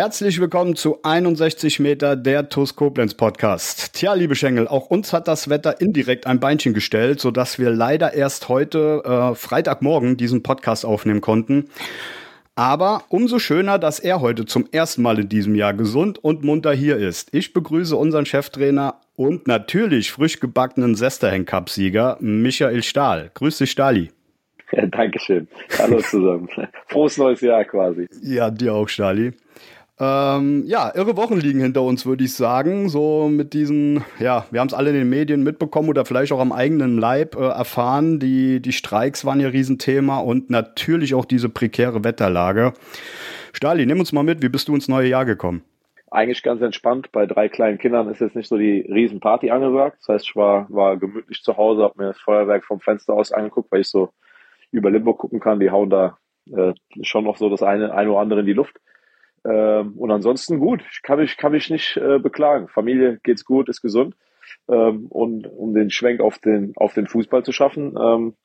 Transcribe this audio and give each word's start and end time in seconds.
Herzlich 0.00 0.40
willkommen 0.40 0.76
zu 0.76 1.02
61 1.02 1.78
Meter 1.78 2.16
der 2.16 2.48
TUS 2.48 2.74
Koblenz 2.74 3.12
Podcast. 3.12 3.92
Tja, 3.92 4.14
liebe 4.14 4.34
Schengel, 4.34 4.66
auch 4.66 4.86
uns 4.86 5.12
hat 5.12 5.28
das 5.28 5.50
Wetter 5.50 5.78
indirekt 5.82 6.26
ein 6.26 6.40
Beinchen 6.40 6.72
gestellt, 6.72 7.20
sodass 7.20 7.58
wir 7.58 7.68
leider 7.68 8.14
erst 8.14 8.48
heute, 8.48 9.02
äh, 9.04 9.34
Freitagmorgen, 9.34 10.16
diesen 10.16 10.42
Podcast 10.42 10.86
aufnehmen 10.86 11.20
konnten. 11.20 11.68
Aber 12.54 13.04
umso 13.10 13.38
schöner, 13.38 13.78
dass 13.78 14.00
er 14.00 14.22
heute 14.22 14.46
zum 14.46 14.66
ersten 14.72 15.02
Mal 15.02 15.18
in 15.18 15.28
diesem 15.28 15.54
Jahr 15.54 15.74
gesund 15.74 16.18
und 16.24 16.44
munter 16.44 16.72
hier 16.72 16.96
ist. 16.96 17.34
Ich 17.34 17.52
begrüße 17.52 17.94
unseren 17.94 18.24
Cheftrainer 18.24 19.02
und 19.16 19.46
natürlich 19.46 20.12
frisch 20.12 20.40
gebackenen 20.40 20.94
Sesterhen 20.94 21.44
Cup 21.44 21.68
Sieger 21.68 22.16
Michael 22.20 22.82
Stahl. 22.82 23.32
Grüß 23.34 23.58
dich, 23.58 23.70
Stahli. 23.70 24.10
Ja, 24.72 24.86
Dankeschön. 24.86 25.46
Hallo 25.78 26.00
zusammen. 26.00 26.48
Frohes 26.86 27.18
neues 27.18 27.42
Jahr 27.42 27.66
quasi. 27.66 28.06
Ja, 28.22 28.50
dir 28.50 28.72
auch, 28.72 28.88
Stahli. 28.88 29.34
Ähm, 30.02 30.64
ja, 30.64 30.90
irre 30.94 31.18
Wochen 31.18 31.36
liegen 31.36 31.60
hinter 31.60 31.82
uns, 31.82 32.06
würde 32.06 32.24
ich 32.24 32.34
sagen. 32.34 32.88
So 32.88 33.28
mit 33.28 33.52
diesen, 33.52 34.02
ja, 34.18 34.46
wir 34.50 34.60
haben 34.60 34.68
es 34.68 34.74
alle 34.74 34.90
in 34.90 34.96
den 34.96 35.10
Medien 35.10 35.42
mitbekommen 35.42 35.90
oder 35.90 36.06
vielleicht 36.06 36.32
auch 36.32 36.40
am 36.40 36.52
eigenen 36.52 36.96
Leib 36.96 37.36
äh, 37.36 37.46
erfahren. 37.46 38.18
Die, 38.18 38.60
die 38.60 38.72
Streiks 38.72 39.26
waren 39.26 39.40
ja 39.40 39.48
Riesenthema 39.48 40.18
und 40.18 40.48
natürlich 40.48 41.14
auch 41.14 41.26
diese 41.26 41.50
prekäre 41.50 42.02
Wetterlage. 42.02 42.72
Stali, 43.52 43.84
nimm 43.84 44.00
uns 44.00 44.12
mal 44.12 44.22
mit, 44.22 44.42
wie 44.42 44.48
bist 44.48 44.68
du 44.68 44.74
ins 44.74 44.88
neue 44.88 45.08
Jahr 45.08 45.26
gekommen? 45.26 45.62
Eigentlich 46.10 46.42
ganz 46.42 46.62
entspannt. 46.62 47.12
Bei 47.12 47.26
drei 47.26 47.50
kleinen 47.50 47.76
Kindern 47.76 48.08
ist 48.08 48.22
jetzt 48.22 48.34
nicht 48.34 48.48
so 48.48 48.56
die 48.56 48.80
Riesenparty 48.80 49.50
angesagt. 49.50 49.98
Das 50.00 50.08
heißt, 50.14 50.24
ich 50.30 50.34
war, 50.34 50.66
war 50.70 50.96
gemütlich 50.96 51.42
zu 51.42 51.58
Hause, 51.58 51.82
habe 51.82 52.02
mir 52.02 52.08
das 52.08 52.20
Feuerwerk 52.20 52.64
vom 52.64 52.80
Fenster 52.80 53.12
aus 53.12 53.32
angeguckt, 53.32 53.70
weil 53.70 53.82
ich 53.82 53.88
so 53.88 54.08
über 54.72 54.90
Limburg 54.90 55.18
gucken 55.18 55.40
kann. 55.40 55.60
Die 55.60 55.70
hauen 55.70 55.90
da 55.90 56.16
äh, 56.50 56.72
schon 57.02 57.24
noch 57.24 57.36
so 57.36 57.50
das 57.50 57.62
eine, 57.62 57.92
eine 57.92 58.10
oder 58.10 58.20
andere 58.20 58.40
in 58.40 58.46
die 58.46 58.54
Luft. 58.54 58.80
Ähm, 59.44 59.96
und 59.96 60.10
ansonsten 60.10 60.58
gut, 60.58 60.82
ich 60.90 61.02
kann 61.02 61.18
mich, 61.18 61.36
kann 61.36 61.52
mich 61.52 61.70
nicht 61.70 61.96
äh, 61.96 62.18
beklagen. 62.18 62.68
Familie 62.68 63.18
geht's 63.22 63.44
gut, 63.44 63.68
ist 63.68 63.80
gesund. 63.80 64.14
Ähm, 64.68 65.06
und 65.08 65.46
um 65.46 65.74
den 65.74 65.90
Schwenk 65.90 66.20
auf 66.20 66.38
den, 66.38 66.72
auf 66.76 66.94
den 66.94 67.06
Fußball 67.06 67.44
zu 67.44 67.52
schaffen, 67.52 67.96
ähm, 68.00 68.36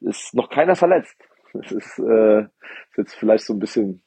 ist 0.00 0.34
noch 0.34 0.48
keiner 0.48 0.76
verletzt. 0.76 1.16
Das 1.52 1.72
ist, 1.72 1.98
äh, 1.98 2.42
ist 2.42 2.96
jetzt 2.96 3.14
vielleicht 3.14 3.44
so 3.44 3.54
ein 3.54 3.58
bisschen 3.58 4.02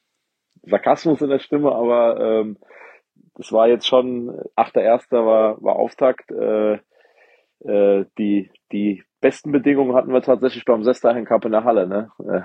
Sarkasmus 0.64 1.22
in 1.22 1.30
der 1.30 1.40
Stimme, 1.40 1.74
aber 1.74 2.20
ähm, 2.20 2.58
das 3.36 3.52
war 3.52 3.68
jetzt 3.68 3.88
schon, 3.88 4.30
8.1. 4.56 5.12
war, 5.12 5.62
war 5.62 5.76
Auftakt. 5.76 6.32
Äh, 6.32 6.80
äh, 7.66 8.06
die, 8.18 8.52
die 8.72 9.04
besten 9.22 9.52
Bedingungen 9.52 9.96
hatten 9.96 10.14
wir 10.14 10.22
tatsächlich 10.22 10.66
beim 10.66 10.84
Sesterhen 10.84 11.26
Cup 11.26 11.46
in 11.46 11.52
der 11.52 11.64
Halle. 11.64 11.88
Ne? 11.88 12.12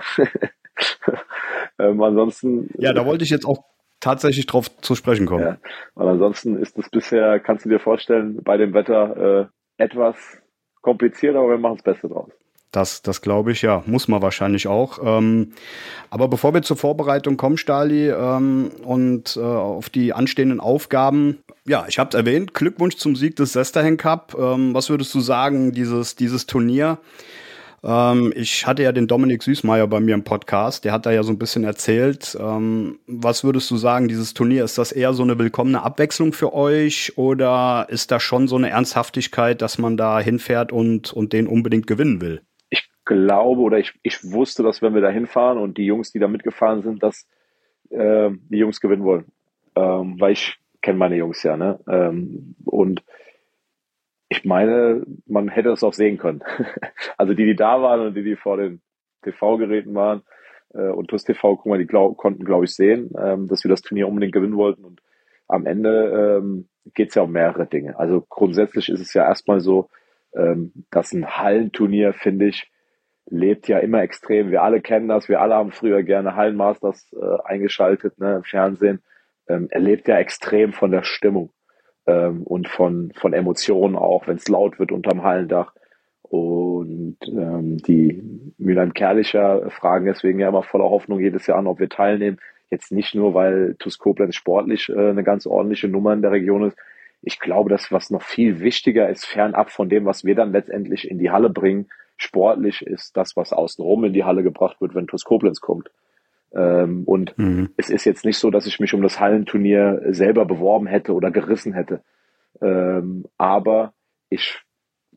Ähm, 1.79 2.01
ansonsten. 2.01 2.69
Ja, 2.77 2.93
da 2.93 3.05
wollte 3.05 3.23
ich 3.23 3.29
jetzt 3.29 3.45
auch 3.45 3.63
tatsächlich 3.99 4.45
drauf 4.45 4.69
zu 4.81 4.95
sprechen 4.95 5.25
kommen. 5.25 5.43
Ja. 5.43 5.57
Und 5.95 6.07
ansonsten 6.07 6.57
ist 6.57 6.77
es 6.77 6.89
bisher, 6.89 7.39
kannst 7.39 7.65
du 7.65 7.69
dir 7.69 7.79
vorstellen, 7.79 8.41
bei 8.43 8.57
dem 8.57 8.73
Wetter 8.73 9.49
äh, 9.77 9.83
etwas 9.83 10.15
kompliziert, 10.81 11.35
aber 11.35 11.49
wir 11.49 11.57
machen 11.57 11.77
das 11.77 11.83
Beste 11.83 12.07
draus. 12.07 12.29
Das, 12.71 13.01
das 13.01 13.21
glaube 13.21 13.51
ich, 13.51 13.63
ja, 13.63 13.83
muss 13.87 14.07
man 14.07 14.21
wahrscheinlich 14.21 14.67
auch. 14.67 14.99
Ähm, 15.03 15.53
aber 16.11 16.27
bevor 16.27 16.53
wir 16.53 16.61
zur 16.61 16.77
Vorbereitung 16.77 17.35
kommen, 17.35 17.57
Stali, 17.57 18.09
ähm, 18.09 18.69
und 18.83 19.35
äh, 19.37 19.39
auf 19.39 19.89
die 19.89 20.13
anstehenden 20.13 20.59
Aufgaben, 20.59 21.39
ja, 21.65 21.85
ich 21.87 21.97
habe 21.97 22.09
es 22.09 22.15
erwähnt, 22.15 22.53
Glückwunsch 22.53 22.97
zum 22.97 23.15
Sieg 23.15 23.35
des 23.37 23.53
Sesterhen 23.53 23.97
Cup. 23.97 24.35
Ähm, 24.39 24.75
was 24.75 24.89
würdest 24.91 25.13
du 25.15 25.19
sagen, 25.19 25.71
dieses, 25.71 26.15
dieses 26.15 26.45
Turnier? 26.45 26.99
Ähm, 27.83 28.33
ich 28.35 28.65
hatte 28.67 28.83
ja 28.83 28.91
den 28.91 29.07
Dominik 29.07 29.43
Süßmeier 29.43 29.87
bei 29.87 29.99
mir 29.99 30.13
im 30.13 30.23
Podcast, 30.23 30.85
der 30.85 30.91
hat 30.91 31.05
da 31.05 31.11
ja 31.11 31.23
so 31.23 31.31
ein 31.31 31.39
bisschen 31.39 31.63
erzählt. 31.63 32.37
Ähm, 32.39 32.99
was 33.07 33.43
würdest 33.43 33.69
du 33.71 33.77
sagen, 33.77 34.07
dieses 34.07 34.33
Turnier, 34.33 34.63
ist 34.63 34.77
das 34.77 34.91
eher 34.91 35.13
so 35.13 35.23
eine 35.23 35.37
willkommene 35.39 35.83
Abwechslung 35.83 36.33
für 36.33 36.53
euch 36.53 37.17
oder 37.17 37.87
ist 37.89 38.11
da 38.11 38.19
schon 38.19 38.47
so 38.47 38.55
eine 38.55 38.69
Ernsthaftigkeit, 38.69 39.61
dass 39.61 39.77
man 39.77 39.97
da 39.97 40.19
hinfährt 40.19 40.71
und, 40.71 41.13
und 41.13 41.33
den 41.33 41.47
unbedingt 41.47 41.87
gewinnen 41.87 42.21
will? 42.21 42.41
Ich 42.69 42.89
glaube 43.05 43.61
oder 43.61 43.79
ich, 43.79 43.93
ich 44.03 44.23
wusste, 44.31 44.63
dass 44.63 44.81
wenn 44.81 44.93
wir 44.93 45.01
da 45.01 45.09
hinfahren 45.09 45.57
und 45.57 45.77
die 45.77 45.85
Jungs, 45.85 46.11
die 46.11 46.19
da 46.19 46.27
mitgefahren 46.27 46.83
sind, 46.83 47.01
dass 47.01 47.25
äh, 47.89 48.29
die 48.49 48.57
Jungs 48.57 48.81
gewinnen 48.81 49.03
wollen. 49.03 49.25
Ähm, 49.75 50.19
weil 50.19 50.33
ich 50.33 50.57
kenne 50.81 50.97
meine 50.97 51.15
Jungs 51.15 51.43
ja, 51.43 51.57
ne? 51.57 51.79
Ähm, 51.87 52.55
und 52.65 53.03
ich 54.29 54.45
meine, 54.45 55.03
man 55.25 55.49
hätte 55.49 55.69
es 55.71 55.83
auch 55.83 55.93
sehen 55.93 56.17
können. 56.17 56.43
also 57.17 57.33
die, 57.33 57.45
die 57.45 57.55
da 57.55 57.81
waren 57.81 58.01
und 58.01 58.13
die, 58.13 58.23
die 58.23 58.35
vor 58.35 58.57
den 58.57 58.81
TV-Geräten 59.23 59.95
waren 59.95 60.21
äh, 60.73 60.89
und 60.89 61.07
TUS 61.07 61.23
TV, 61.23 61.57
guck 61.57 61.65
mal, 61.65 61.79
die 61.79 61.87
glaub, 61.87 62.15
konnten, 62.15 62.45
glaube 62.45 62.65
ich, 62.65 62.75
sehen, 62.75 63.11
ähm, 63.19 63.47
dass 63.47 63.63
wir 63.63 63.69
das 63.69 63.81
Turnier 63.81 64.07
unbedingt 64.07 64.33
gewinnen 64.33 64.55
wollten. 64.55 64.85
Und 64.85 65.01
am 65.47 65.65
Ende 65.65 66.39
ähm, 66.41 66.69
geht 66.93 67.09
es 67.09 67.15
ja 67.15 67.23
um 67.23 67.31
mehrere 67.31 67.65
Dinge. 67.65 67.97
Also 67.97 68.23
grundsätzlich 68.29 68.89
ist 68.89 69.01
es 69.01 69.13
ja 69.15 69.25
erstmal 69.25 69.61
so, 69.61 69.89
ähm, 70.35 70.85
dass 70.91 71.11
ein 71.11 71.27
Hallenturnier, 71.37 72.13
finde 72.13 72.45
ich, 72.45 72.71
lebt 73.25 73.67
ja 73.67 73.79
immer 73.79 74.03
extrem. 74.03 74.51
Wir 74.51 74.61
alle 74.61 74.79
kennen 74.79 75.07
das, 75.07 75.27
wir 75.27 75.41
alle 75.41 75.55
haben 75.55 75.71
früher 75.71 76.03
gerne 76.03 76.35
Hallenmasters 76.35 77.11
äh, 77.13 77.41
eingeschaltet 77.45 78.19
ne, 78.19 78.37
im 78.37 78.43
Fernsehen. 78.43 79.01
Ähm, 79.47 79.67
er 79.71 79.79
lebt 79.79 80.07
ja 80.07 80.17
extrem 80.17 80.71
von 80.71 80.91
der 80.91 81.03
Stimmung 81.03 81.51
ähm, 82.07 82.43
und 82.43 82.67
von, 82.67 83.11
von 83.15 83.33
Emotionen 83.33 83.95
auch, 83.95 84.27
wenn 84.27 84.37
es 84.37 84.47
laut 84.47 84.79
wird 84.79 84.91
unterm 84.91 85.23
Hallendach. 85.23 85.73
Und 86.21 87.17
ähm, 87.27 87.77
die 87.77 88.21
Mülheim 88.57 88.93
Kerlicher 88.93 89.69
fragen 89.71 90.05
deswegen 90.05 90.39
ja 90.39 90.49
immer 90.49 90.63
voller 90.63 90.89
Hoffnung 90.89 91.19
jedes 91.19 91.47
Jahr 91.47 91.57
an, 91.57 91.67
ob 91.67 91.79
wir 91.79 91.89
teilnehmen. 91.89 92.37
Jetzt 92.69 92.91
nicht 92.91 93.15
nur, 93.15 93.33
weil 93.33 93.75
TuS 93.79 93.97
Koblenz 93.97 94.35
sportlich 94.35 94.89
äh, 94.89 95.09
eine 95.09 95.23
ganz 95.23 95.47
ordentliche 95.47 95.87
Nummer 95.87 96.13
in 96.13 96.21
der 96.21 96.31
Region 96.31 96.67
ist. 96.67 96.77
Ich 97.21 97.39
glaube, 97.39 97.69
dass 97.69 97.91
was 97.91 98.11
noch 98.11 98.21
viel 98.21 98.59
wichtiger 98.59 99.09
ist, 99.09 99.25
fernab 99.25 99.71
von 99.71 99.89
dem, 99.89 100.05
was 100.05 100.23
wir 100.23 100.35
dann 100.35 100.51
letztendlich 100.51 101.09
in 101.09 101.17
die 101.17 101.31
Halle 101.31 101.49
bringen, 101.49 101.89
sportlich 102.15 102.81
ist 102.81 103.17
das, 103.17 103.35
was 103.35 103.51
außenrum 103.51 104.05
in 104.05 104.13
die 104.13 104.23
Halle 104.23 104.43
gebracht 104.43 104.79
wird, 104.81 104.93
wenn 104.93 105.07
TuS 105.07 105.25
Koblenz 105.25 105.59
kommt. 105.61 105.89
Ähm, 106.53 107.03
und 107.05 107.37
mhm. 107.37 107.69
es 107.77 107.89
ist 107.89 108.05
jetzt 108.05 108.25
nicht 108.25 108.37
so, 108.37 108.49
dass 108.49 108.65
ich 108.65 108.79
mich 108.79 108.93
um 108.93 109.01
das 109.01 109.19
Hallenturnier 109.19 110.01
selber 110.09 110.45
beworben 110.45 110.87
hätte 110.87 111.13
oder 111.13 111.31
gerissen 111.31 111.73
hätte. 111.73 112.01
Ähm, 112.61 113.25
aber 113.37 113.93
ich 114.29 114.59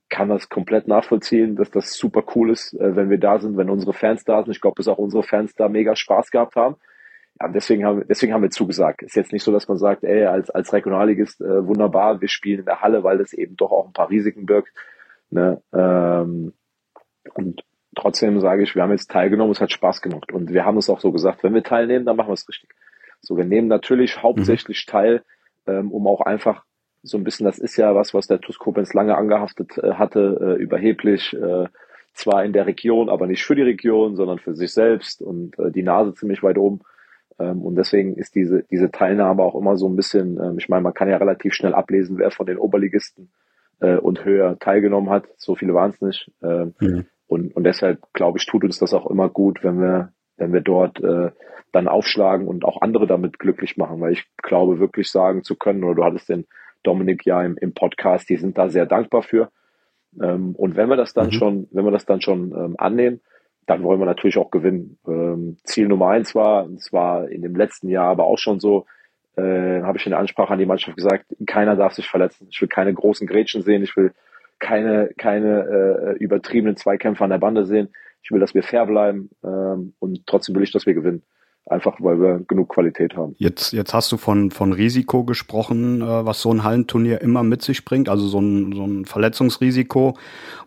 kann 0.09 0.29
das 0.29 0.51
komplett 0.51 0.89
nachvollziehen, 0.89 1.57
dass 1.57 1.71
das 1.71 1.95
super 1.95 2.23
cool 2.35 2.51
ist, 2.51 2.75
äh, 2.75 2.95
wenn 2.97 3.09
wir 3.09 3.19
da 3.19 3.39
sind, 3.39 3.57
wenn 3.57 3.71
unsere 3.71 3.95
Fans 3.95 4.25
da 4.25 4.43
sind. 4.43 4.53
Ich 4.53 4.61
glaube, 4.61 4.77
dass 4.77 4.89
auch 4.89 4.99
unsere 4.99 5.23
Fans 5.23 5.55
da 5.55 5.69
mega 5.69 5.97
Spaß 5.97 6.31
gehabt 6.31 6.55
haben. 6.55 6.77
Ja, 7.41 7.49
deswegen 7.49 7.87
haben, 7.87 8.05
deswegen 8.07 8.35
haben 8.35 8.43
wir 8.43 8.51
zugesagt. 8.51 9.03
Ist 9.03 9.17
jetzt 9.17 9.33
nicht 9.33 9.43
so, 9.43 9.53
dass 9.53 9.69
man 9.69 9.79
sagt, 9.79 10.05
ey, 10.05 10.27
als, 10.27 10.51
als 10.51 10.73
Regionalligist 10.73 11.41
äh, 11.41 11.67
wunderbar, 11.67 12.21
wir 12.21 12.29
spielen 12.29 12.61
in 12.61 12.67
der 12.67 12.83
Halle, 12.83 13.05
weil 13.05 13.19
das 13.19 13.33
eben 13.33 13.57
doch 13.57 13.71
auch 13.73 13.87
ein 13.87 13.95
paar 13.95 14.11
Risiken 14.11 14.45
birgt. 14.45 14.73
Ne? 15.31 15.63
Ähm, 15.73 16.53
und 17.35 17.65
trotzdem 17.97 18.41
sage 18.41 18.63
ich, 18.63 18.75
wir 18.75 18.83
haben 18.83 18.93
jetzt 18.93 19.11
teilgenommen, 19.11 19.53
es 19.53 19.61
hat 19.61 19.73
Spaß 19.73 20.03
gemacht. 20.03 20.33
Und 20.33 20.53
wir 20.53 20.65
haben 20.65 20.79
es 20.79 20.89
auch 20.89 21.01
so 21.01 21.13
gesagt, 21.13 21.43
wenn 21.43 21.55
wir 21.55 21.63
teilnehmen, 21.63 22.05
dann 22.05 22.17
machen 22.17 22.29
wir 22.29 22.35
es 22.35 22.49
richtig. 22.49 22.71
So, 23.21 23.37
wir 23.37 23.45
nehmen 23.45 23.69
natürlich 23.69 24.23
hauptsächlich 24.23 24.85
mhm. 24.87 24.91
teil, 24.91 25.23
ähm, 25.67 25.93
um 25.93 26.07
auch 26.07 26.21
einfach 26.21 26.65
so 27.03 27.17
ein 27.19 27.25
bisschen, 27.25 27.47
das 27.47 27.59
ist 27.59 27.77
ja 27.77 27.95
was, 27.95 28.15
was 28.15 28.27
der 28.27 28.41
TuS 28.41 28.59
Koblenz 28.59 28.95
lange 28.95 29.17
angehaftet 29.17 29.79
äh, 29.79 29.95
hatte, 29.95 30.57
äh, 30.59 30.63
überheblich, 30.63 31.35
äh, 31.35 31.67
zwar 32.15 32.45
in 32.45 32.53
der 32.53 32.67
Region, 32.67 33.09
aber 33.09 33.27
nicht 33.27 33.45
für 33.45 33.55
die 33.55 33.63
Region, 33.63 34.17
sondern 34.17 34.39
für 34.39 34.55
sich 34.55 34.73
selbst 34.73 35.23
und 35.23 35.59
äh, 35.59 35.71
die 35.71 35.83
Nase 35.83 36.15
ziemlich 36.15 36.43
weit 36.43 36.59
oben. 36.59 36.81
Ähm, 37.39 37.63
und 37.63 37.75
deswegen 37.77 38.17
ist 38.17 38.35
diese, 38.35 38.65
diese 38.71 38.91
Teilnahme 38.91 39.43
auch 39.43 39.55
immer 39.55 39.77
so 39.77 39.89
ein 39.89 39.97
bisschen, 39.97 40.39
ähm, 40.39 40.59
ich 40.59 40.69
meine, 40.69 40.83
man 40.83 40.95
kann 40.95 41.09
ja 41.09 41.17
relativ 41.17 41.55
schnell 41.55 41.75
ablesen, 41.75 42.19
wer 42.19 42.31
von 42.31 42.47
den 42.47 42.59
Oberligisten 42.59 43.31
äh, 43.81 43.97
und 43.97 44.25
höher 44.25 44.59
teilgenommen 44.59 45.11
hat. 45.11 45.25
So 45.37 45.55
viele 45.55 45.75
waren 45.75 45.91
es 45.91 46.01
nicht. 46.01 46.31
Ähm, 46.43 46.75
mhm. 46.81 47.07
Und, 47.33 47.57
und 47.57 47.65
deshalb, 47.65 48.03
glaube 48.13 48.37
ich, 48.37 48.45
tut 48.45 48.63
uns 48.63 48.79
das 48.79 48.93
auch 48.93 49.07
immer 49.07 49.31
gut, 49.31 49.65
wenn 49.65 49.81
wir, 49.81 50.13
wenn 50.37 50.53
wir 50.53 50.61
dort 50.61 51.03
äh, 51.03 51.31
dann 51.73 51.89
aufschlagen 51.89 52.47
und 52.47 52.63
auch 52.63 52.83
andere 52.83 53.07
damit 53.07 53.39
glücklich 53.39 53.79
machen, 53.79 54.03
weil 54.03 54.13
ich 54.13 54.27
glaube 54.37 54.81
wirklich 54.81 55.11
sagen 55.11 55.43
zu 55.43 55.57
können, 55.57 55.83
oder 55.83 55.95
du 55.95 56.05
hattest 56.05 56.29
den 56.29 56.45
Dominik 56.83 57.25
ja 57.25 57.43
im, 57.43 57.57
im 57.57 57.73
Podcast, 57.73 58.29
die 58.29 58.37
sind 58.37 58.59
da 58.59 58.69
sehr 58.69 58.85
dankbar 58.85 59.23
für. 59.23 59.51
Ähm, 60.21 60.55
und 60.57 60.77
wenn 60.77 60.91
wir 60.91 60.97
das 60.97 61.15
dann 61.15 61.29
mhm. 61.29 61.33
schon, 61.33 61.69
wenn 61.71 61.87
wir 61.87 61.91
das 61.91 62.05
dann 62.05 62.21
schon 62.21 62.53
ähm, 62.53 62.75
annehmen, 62.77 63.23
dann 63.65 63.83
wollen 63.83 63.99
wir 63.99 64.05
natürlich 64.05 64.37
auch 64.37 64.51
gewinnen. 64.51 64.99
Ähm, 65.09 65.57
Ziel 65.65 65.89
Nummer 65.89 66.09
eins 66.09 66.35
war, 66.35 66.69
es 66.77 66.93
war 66.93 67.31
in 67.31 67.41
dem 67.41 67.57
letzten 67.57 67.89
Jahr 67.89 68.09
aber 68.09 68.25
auch 68.25 68.37
schon 68.37 68.61
so, 68.61 68.85
äh, 69.37 69.81
habe 69.81 69.97
ich 69.97 70.05
in 70.05 70.11
der 70.11 70.19
Ansprache 70.19 70.53
an 70.53 70.59
die 70.59 70.67
Mannschaft 70.67 70.99
gesagt, 70.99 71.35
keiner 71.47 71.77
darf 71.77 71.95
sich 71.95 72.11
verletzen. 72.11 72.49
Ich 72.51 72.61
will 72.61 72.69
keine 72.69 72.93
großen 72.93 73.27
Grätschen 73.27 73.63
sehen, 73.63 73.83
ich 73.83 73.97
will 73.97 74.13
keine, 74.63 75.11
keine 75.19 76.15
äh, 76.17 76.19
übertriebenen 76.19 76.77
Zweikämpfe 76.77 77.25
an 77.25 77.31
der 77.31 77.39
Bande 77.39 77.67
sehen. 77.67 77.89
Ich 78.23 78.31
will, 78.31 78.41
dass 78.41 78.55
wir 78.55 78.63
fair 78.63 78.87
bleiben 78.87 79.29
ähm, 79.45 79.93
und 79.99 80.27
trotzdem 80.27 80.55
will 80.55 80.63
ich, 80.63 80.73
dass 80.73 80.87
wir 80.87 80.95
gewinnen. 80.95 81.23
Einfach 81.67 81.97
weil 82.01 82.21
wir 82.21 82.41
genug 82.49 82.71
Qualität 82.71 83.17
haben. 83.17 83.37
Jetzt, 83.39 83.73
jetzt 83.73 83.95
hast 83.95 84.11
du 84.11 84.17
von, 84.17 84.51
von 84.51 84.73
Risiko 84.73 85.25
gesprochen, 85.25 86.01
äh, 86.01 86.27
was 86.27 86.41
so 86.41 86.53
ein 86.53 86.65
Hallenturnier 86.65 87.21
immer 87.21 87.43
mit 87.43 87.63
sich 87.63 87.85
bringt, 87.85 88.09
also 88.09 88.27
so 88.27 88.41
ein, 88.41 88.73
so 88.73 88.85
ein 88.85 89.05
Verletzungsrisiko. 89.05 90.17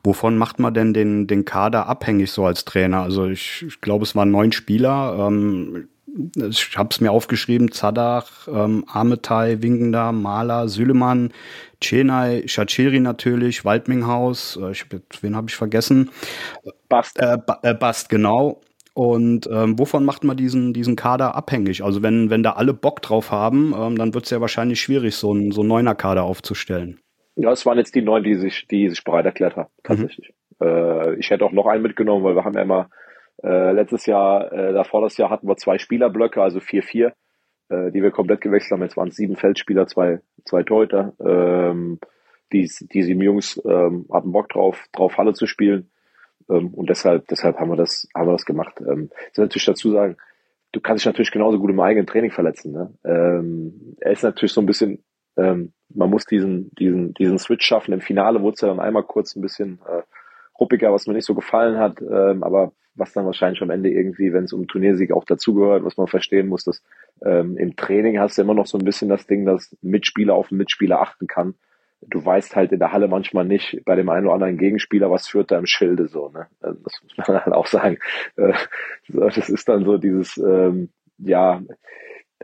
Wovon 0.03 0.37
macht 0.37 0.59
man 0.59 0.73
denn 0.73 0.93
den, 0.93 1.27
den 1.27 1.43
Kader 1.43 1.87
abhängig 1.87 2.31
so 2.31 2.45
als 2.45 2.63
Trainer? 2.63 3.01
Also 3.01 3.27
ich, 3.27 3.65
ich 3.67 3.81
glaube, 3.81 4.03
es 4.03 4.15
waren 4.15 4.31
neun 4.31 4.51
Spieler. 4.51 5.27
Ähm, 5.27 5.87
ich 6.35 6.77
habe 6.77 6.89
es 6.91 7.01
mir 7.01 7.11
aufgeschrieben, 7.11 7.71
Zadach, 7.71 8.47
ähm, 8.47 8.85
Ametai, 8.87 9.61
Winkender, 9.61 10.11
Maler, 10.11 10.67
Süleman, 10.67 11.33
Chenai, 11.81 12.43
Shachiri 12.47 12.99
natürlich, 12.99 13.65
Waldminghaus, 13.65 14.57
äh, 14.61 14.71
ich, 14.71 14.85
wen 15.21 15.35
habe 15.35 15.47
ich 15.49 15.55
vergessen? 15.55 16.11
Bast. 16.89 17.19
Äh, 17.19 17.37
äh, 17.63 17.73
Bast, 17.73 18.09
genau. 18.09 18.61
Und 18.93 19.49
ähm, 19.51 19.77
wovon 19.77 20.05
macht 20.05 20.23
man 20.23 20.37
diesen, 20.37 20.73
diesen 20.73 20.95
Kader 20.95 21.35
abhängig? 21.35 21.83
Also 21.83 22.01
wenn, 22.01 22.29
wenn 22.29 22.43
da 22.43 22.51
alle 22.51 22.73
Bock 22.73 23.01
drauf 23.01 23.29
haben, 23.29 23.73
ähm, 23.77 23.97
dann 23.97 24.13
wird 24.13 24.23
es 24.23 24.29
ja 24.29 24.39
wahrscheinlich 24.39 24.79
schwierig, 24.79 25.15
so 25.15 25.33
ein 25.33 25.51
so 25.51 25.63
ein 25.63 25.67
neuner 25.67 25.95
Kader 25.95 26.23
aufzustellen. 26.23 27.01
Ja, 27.35 27.51
es 27.51 27.65
waren 27.65 27.77
jetzt 27.77 27.93
die 27.93 28.01
neun, 28.01 28.23
die 28.23 28.35
sich, 28.35 28.67
die 28.67 28.87
sich 28.87 29.03
bereit 29.03 29.25
erklärt 29.25 29.57
haben, 29.57 29.69
tatsächlich. 29.83 30.33
Mhm. 30.59 30.67
Äh, 30.67 31.15
ich 31.15 31.29
hätte 31.29 31.43
auch 31.43 31.51
noch 31.51 31.65
einen 31.65 31.83
mitgenommen, 31.83 32.23
weil 32.23 32.35
wir 32.35 32.45
haben 32.45 32.53
ja 32.53 32.61
immer 32.61 32.89
äh, 33.43 33.71
letztes 33.71 34.05
Jahr, 34.05 34.51
äh, 34.51 34.73
davor 34.73 35.01
das 35.01 35.17
Jahr 35.17 35.29
hatten 35.29 35.47
wir 35.47 35.57
zwei 35.57 35.77
Spielerblöcke, 35.77 36.41
also 36.41 36.59
4-4, 36.59 37.11
äh, 37.69 37.91
die 37.91 38.01
wir 38.01 38.11
komplett 38.11 38.41
gewechselt 38.41 38.71
haben. 38.71 38.83
Jetzt 38.83 38.97
waren 38.97 39.09
es 39.09 39.15
sieben 39.15 39.35
Feldspieler, 39.35 39.87
zwei, 39.87 40.21
zwei 40.45 40.63
Torhüter. 40.63 41.13
Ähm, 41.19 41.99
die, 42.53 42.69
die 42.81 43.03
sieben 43.03 43.21
Jungs 43.21 43.61
ähm, 43.65 44.07
hatten 44.11 44.31
Bock 44.31 44.49
drauf, 44.49 44.85
drauf 44.93 45.17
Halle 45.17 45.33
zu 45.33 45.47
spielen. 45.47 45.89
Ähm, 46.49 46.73
und 46.73 46.89
deshalb, 46.89 47.27
deshalb 47.27 47.59
haben 47.59 47.69
wir 47.69 47.75
das, 47.75 48.07
haben 48.15 48.27
wir 48.27 48.33
das 48.33 48.45
gemacht. 48.45 48.79
Ähm, 48.79 49.09
ich 49.31 49.37
will 49.37 49.45
natürlich 49.45 49.65
dazu 49.65 49.91
sagen, 49.91 50.17
du 50.71 50.79
kannst 50.79 51.03
dich 51.03 51.07
natürlich 51.07 51.31
genauso 51.31 51.59
gut 51.59 51.69
im 51.69 51.79
eigenen 51.79 52.07
Training 52.07 52.31
verletzen. 52.31 52.71
Ne? 52.71 52.93
Ähm, 53.03 53.95
er 53.99 54.11
ist 54.11 54.23
natürlich 54.23 54.53
so 54.53 54.61
ein 54.61 54.67
bisschen, 54.67 55.03
ähm, 55.37 55.73
man 55.93 56.09
muss 56.09 56.25
diesen, 56.25 56.71
diesen, 56.75 57.13
diesen 57.13 57.39
Switch 57.39 57.65
schaffen. 57.65 57.93
Im 57.93 58.01
Finale 58.01 58.41
wurde 58.41 58.55
es 58.55 58.61
ja 58.61 58.67
dann 58.67 58.79
einmal 58.79 59.03
kurz 59.03 59.35
ein 59.35 59.41
bisschen 59.41 59.79
äh, 59.87 60.03
ruppiger, 60.59 60.93
was 60.93 61.07
mir 61.07 61.13
nicht 61.13 61.25
so 61.25 61.35
gefallen 61.35 61.79
hat. 61.79 62.01
Ähm, 62.01 62.43
aber 62.43 62.73
was 62.95 63.13
dann 63.13 63.25
wahrscheinlich 63.25 63.61
am 63.61 63.69
Ende 63.69 63.89
irgendwie, 63.89 64.33
wenn 64.33 64.45
es 64.45 64.53
um 64.53 64.67
Turniersieg 64.67 65.11
auch 65.11 65.25
dazugehört, 65.25 65.83
was 65.83 65.97
man 65.97 66.07
verstehen 66.07 66.47
muss, 66.47 66.63
dass 66.63 66.81
ähm, 67.23 67.57
im 67.57 67.75
Training 67.75 68.19
hast 68.19 68.37
du 68.37 68.41
immer 68.41 68.53
noch 68.53 68.67
so 68.67 68.77
ein 68.77 68.85
bisschen 68.85 69.09
das 69.09 69.27
Ding, 69.27 69.45
dass 69.45 69.75
Mitspieler 69.81 70.33
auf 70.33 70.49
den 70.49 70.57
Mitspieler 70.57 71.01
achten 71.01 71.27
kann. 71.27 71.55
Du 72.07 72.23
weißt 72.23 72.55
halt 72.55 72.71
in 72.71 72.79
der 72.79 72.91
Halle 72.91 73.07
manchmal 73.07 73.45
nicht 73.45 73.81
bei 73.85 73.95
dem 73.95 74.09
einen 74.09 74.25
oder 74.25 74.35
anderen 74.35 74.57
Gegenspieler, 74.57 75.09
was 75.11 75.27
führt 75.27 75.51
da 75.51 75.57
im 75.57 75.65
Schilde 75.65 76.07
so. 76.07 76.29
Ne? 76.29 76.47
Also 76.61 76.79
das 76.83 77.01
muss 77.03 77.27
man 77.27 77.27
halt 77.45 77.55
auch 77.55 77.67
sagen. 77.67 77.97
Äh, 78.37 78.53
das 79.07 79.49
ist 79.49 79.67
dann 79.67 79.85
so 79.85 79.97
dieses, 79.97 80.37
ähm, 80.37 80.89
ja, 81.17 81.61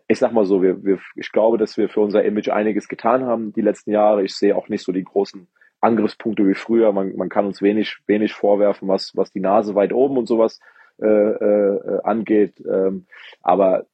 ich 0.07 0.19
sag 0.19 0.33
mal 0.33 0.45
so, 0.45 0.61
wir, 0.61 0.83
wir, 0.83 0.99
ich 1.15 1.31
glaube, 1.31 1.57
dass 1.57 1.77
wir 1.77 1.89
für 1.89 2.01
unser 2.01 2.23
Image 2.23 2.49
einiges 2.49 2.87
getan 2.87 3.25
haben 3.25 3.53
die 3.53 3.61
letzten 3.61 3.91
Jahre. 3.91 4.23
Ich 4.23 4.35
sehe 4.35 4.55
auch 4.55 4.67
nicht 4.67 4.83
so 4.83 4.91
die 4.91 5.03
großen 5.03 5.47
Angriffspunkte 5.81 6.47
wie 6.47 6.53
früher. 6.53 6.91
Man, 6.93 7.15
man 7.15 7.29
kann 7.29 7.45
uns 7.45 7.61
wenig, 7.61 7.97
wenig 8.05 8.33
vorwerfen, 8.33 8.87
was, 8.87 9.15
was 9.15 9.31
die 9.31 9.39
Nase 9.39 9.75
weit 9.75 9.93
oben 9.93 10.17
und 10.17 10.27
sowas 10.27 10.59
äh, 11.01 11.05
äh, 11.07 11.99
angeht. 12.03 12.53
Ähm, 12.65 13.07
aber 13.41 13.85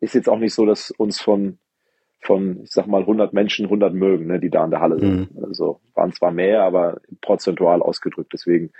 ist 0.00 0.14
jetzt 0.14 0.28
auch 0.28 0.38
nicht 0.38 0.54
so, 0.54 0.64
dass 0.64 0.90
uns 0.92 1.20
von, 1.20 1.58
von, 2.20 2.60
ich 2.62 2.70
sag 2.70 2.86
mal, 2.86 3.00
100 3.00 3.32
Menschen 3.32 3.66
100 3.66 3.92
mögen, 3.92 4.26
ne, 4.26 4.38
die 4.38 4.50
da 4.50 4.64
in 4.64 4.70
der 4.70 4.80
Halle 4.80 4.98
sind. 4.98 5.34
Mhm. 5.34 5.44
Also 5.44 5.80
waren 5.94 6.12
zwar 6.12 6.30
mehr, 6.30 6.62
aber 6.62 7.00
prozentual 7.20 7.82
ausgedrückt. 7.82 8.32
Deswegen, 8.32 8.70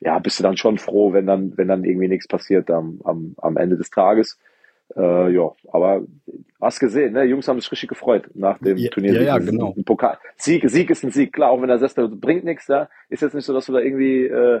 ja, 0.00 0.18
bist 0.20 0.38
du 0.38 0.44
dann 0.44 0.56
schon 0.56 0.78
froh, 0.78 1.12
wenn 1.12 1.26
dann, 1.26 1.56
wenn 1.56 1.68
dann 1.68 1.84
irgendwie 1.84 2.08
nichts 2.08 2.28
passiert 2.28 2.70
am, 2.70 3.00
am, 3.04 3.34
am 3.38 3.56
Ende 3.56 3.76
des 3.76 3.90
Tages. 3.90 4.38
Äh, 4.96 5.30
ja, 5.32 5.50
aber 5.70 6.02
hast 6.60 6.80
gesehen, 6.80 7.12
ne? 7.12 7.24
Die 7.24 7.30
Jungs 7.30 7.46
haben 7.46 7.60
sich 7.60 7.70
richtig 7.70 7.90
gefreut 7.90 8.30
nach 8.34 8.58
dem 8.58 8.76
ja, 8.76 8.90
Turnier. 8.90 9.12
Ja, 9.14 9.22
ja, 9.22 9.38
genau. 9.38 9.74
Ein 9.76 9.84
Pokal. 9.84 10.18
Sieg, 10.36 10.68
Sieg 10.68 10.90
ist 10.90 11.04
ein 11.04 11.10
Sieg, 11.10 11.32
klar, 11.32 11.50
auch 11.50 11.60
wenn 11.60 11.68
er 11.68 11.78
Sester 11.78 12.08
bringt 12.08 12.44
nichts, 12.44 12.68
ja. 12.68 12.88
Ist 13.08 13.22
jetzt 13.22 13.34
nicht 13.34 13.44
so, 13.44 13.52
dass 13.52 13.66
du 13.66 13.72
da 13.72 13.80
irgendwie, 13.80 14.24
äh, 14.24 14.60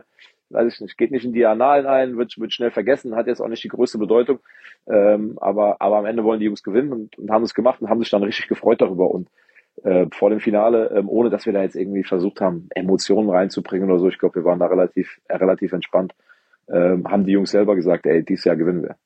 weiß 0.50 0.74
ich 0.74 0.80
nicht, 0.80 0.98
geht 0.98 1.10
nicht 1.10 1.24
in 1.24 1.32
die 1.32 1.46
Annalen 1.46 1.86
ein, 1.86 2.16
wird, 2.18 2.38
wird 2.38 2.52
schnell 2.52 2.70
vergessen, 2.70 3.16
hat 3.16 3.26
jetzt 3.26 3.40
auch 3.40 3.48
nicht 3.48 3.64
die 3.64 3.68
größte 3.68 3.98
Bedeutung. 3.98 4.40
Ähm, 4.86 5.38
aber, 5.40 5.80
aber 5.80 5.98
am 5.98 6.06
Ende 6.06 6.24
wollen 6.24 6.40
die 6.40 6.46
Jungs 6.46 6.62
gewinnen 6.62 6.92
und, 6.92 7.18
und 7.18 7.30
haben 7.30 7.44
es 7.44 7.54
gemacht 7.54 7.80
und 7.80 7.88
haben 7.88 8.00
sich 8.00 8.10
dann 8.10 8.22
richtig 8.22 8.48
gefreut 8.48 8.80
darüber. 8.80 9.10
Und 9.10 9.28
äh, 9.82 10.06
vor 10.12 10.30
dem 10.30 10.40
Finale, 10.40 10.90
ähm, 10.94 11.08
ohne 11.08 11.30
dass 11.30 11.46
wir 11.46 11.52
da 11.54 11.62
jetzt 11.62 11.76
irgendwie 11.76 12.04
versucht 12.04 12.40
haben, 12.40 12.68
Emotionen 12.74 13.30
reinzubringen 13.30 13.90
oder 13.90 13.98
so, 13.98 14.08
ich 14.08 14.18
glaube, 14.18 14.36
wir 14.36 14.44
waren 14.44 14.58
da 14.58 14.66
relativ, 14.66 15.20
relativ 15.28 15.72
entspannt, 15.72 16.14
ähm, 16.70 17.08
haben 17.08 17.24
die 17.24 17.32
Jungs 17.32 17.50
selber 17.50 17.76
gesagt, 17.76 18.04
ey, 18.06 18.22
dieses 18.22 18.44
Jahr 18.44 18.56
gewinnen 18.56 18.82
wir 18.82 18.96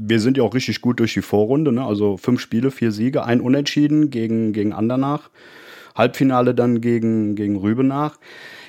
wir 0.00 0.20
sind 0.20 0.36
ja 0.36 0.44
auch 0.44 0.54
richtig 0.54 0.80
gut 0.80 1.00
durch 1.00 1.14
die 1.14 1.22
Vorrunde, 1.22 1.72
ne? 1.72 1.84
Also 1.84 2.16
fünf 2.16 2.40
Spiele, 2.40 2.70
vier 2.70 2.92
Siege, 2.92 3.24
ein 3.24 3.40
Unentschieden 3.40 4.10
gegen, 4.10 4.52
gegen 4.52 4.72
Andernach. 4.72 5.30
Halbfinale 5.96 6.54
dann 6.54 6.80
gegen, 6.80 7.34
gegen 7.34 7.56
Rübenach. 7.56 8.18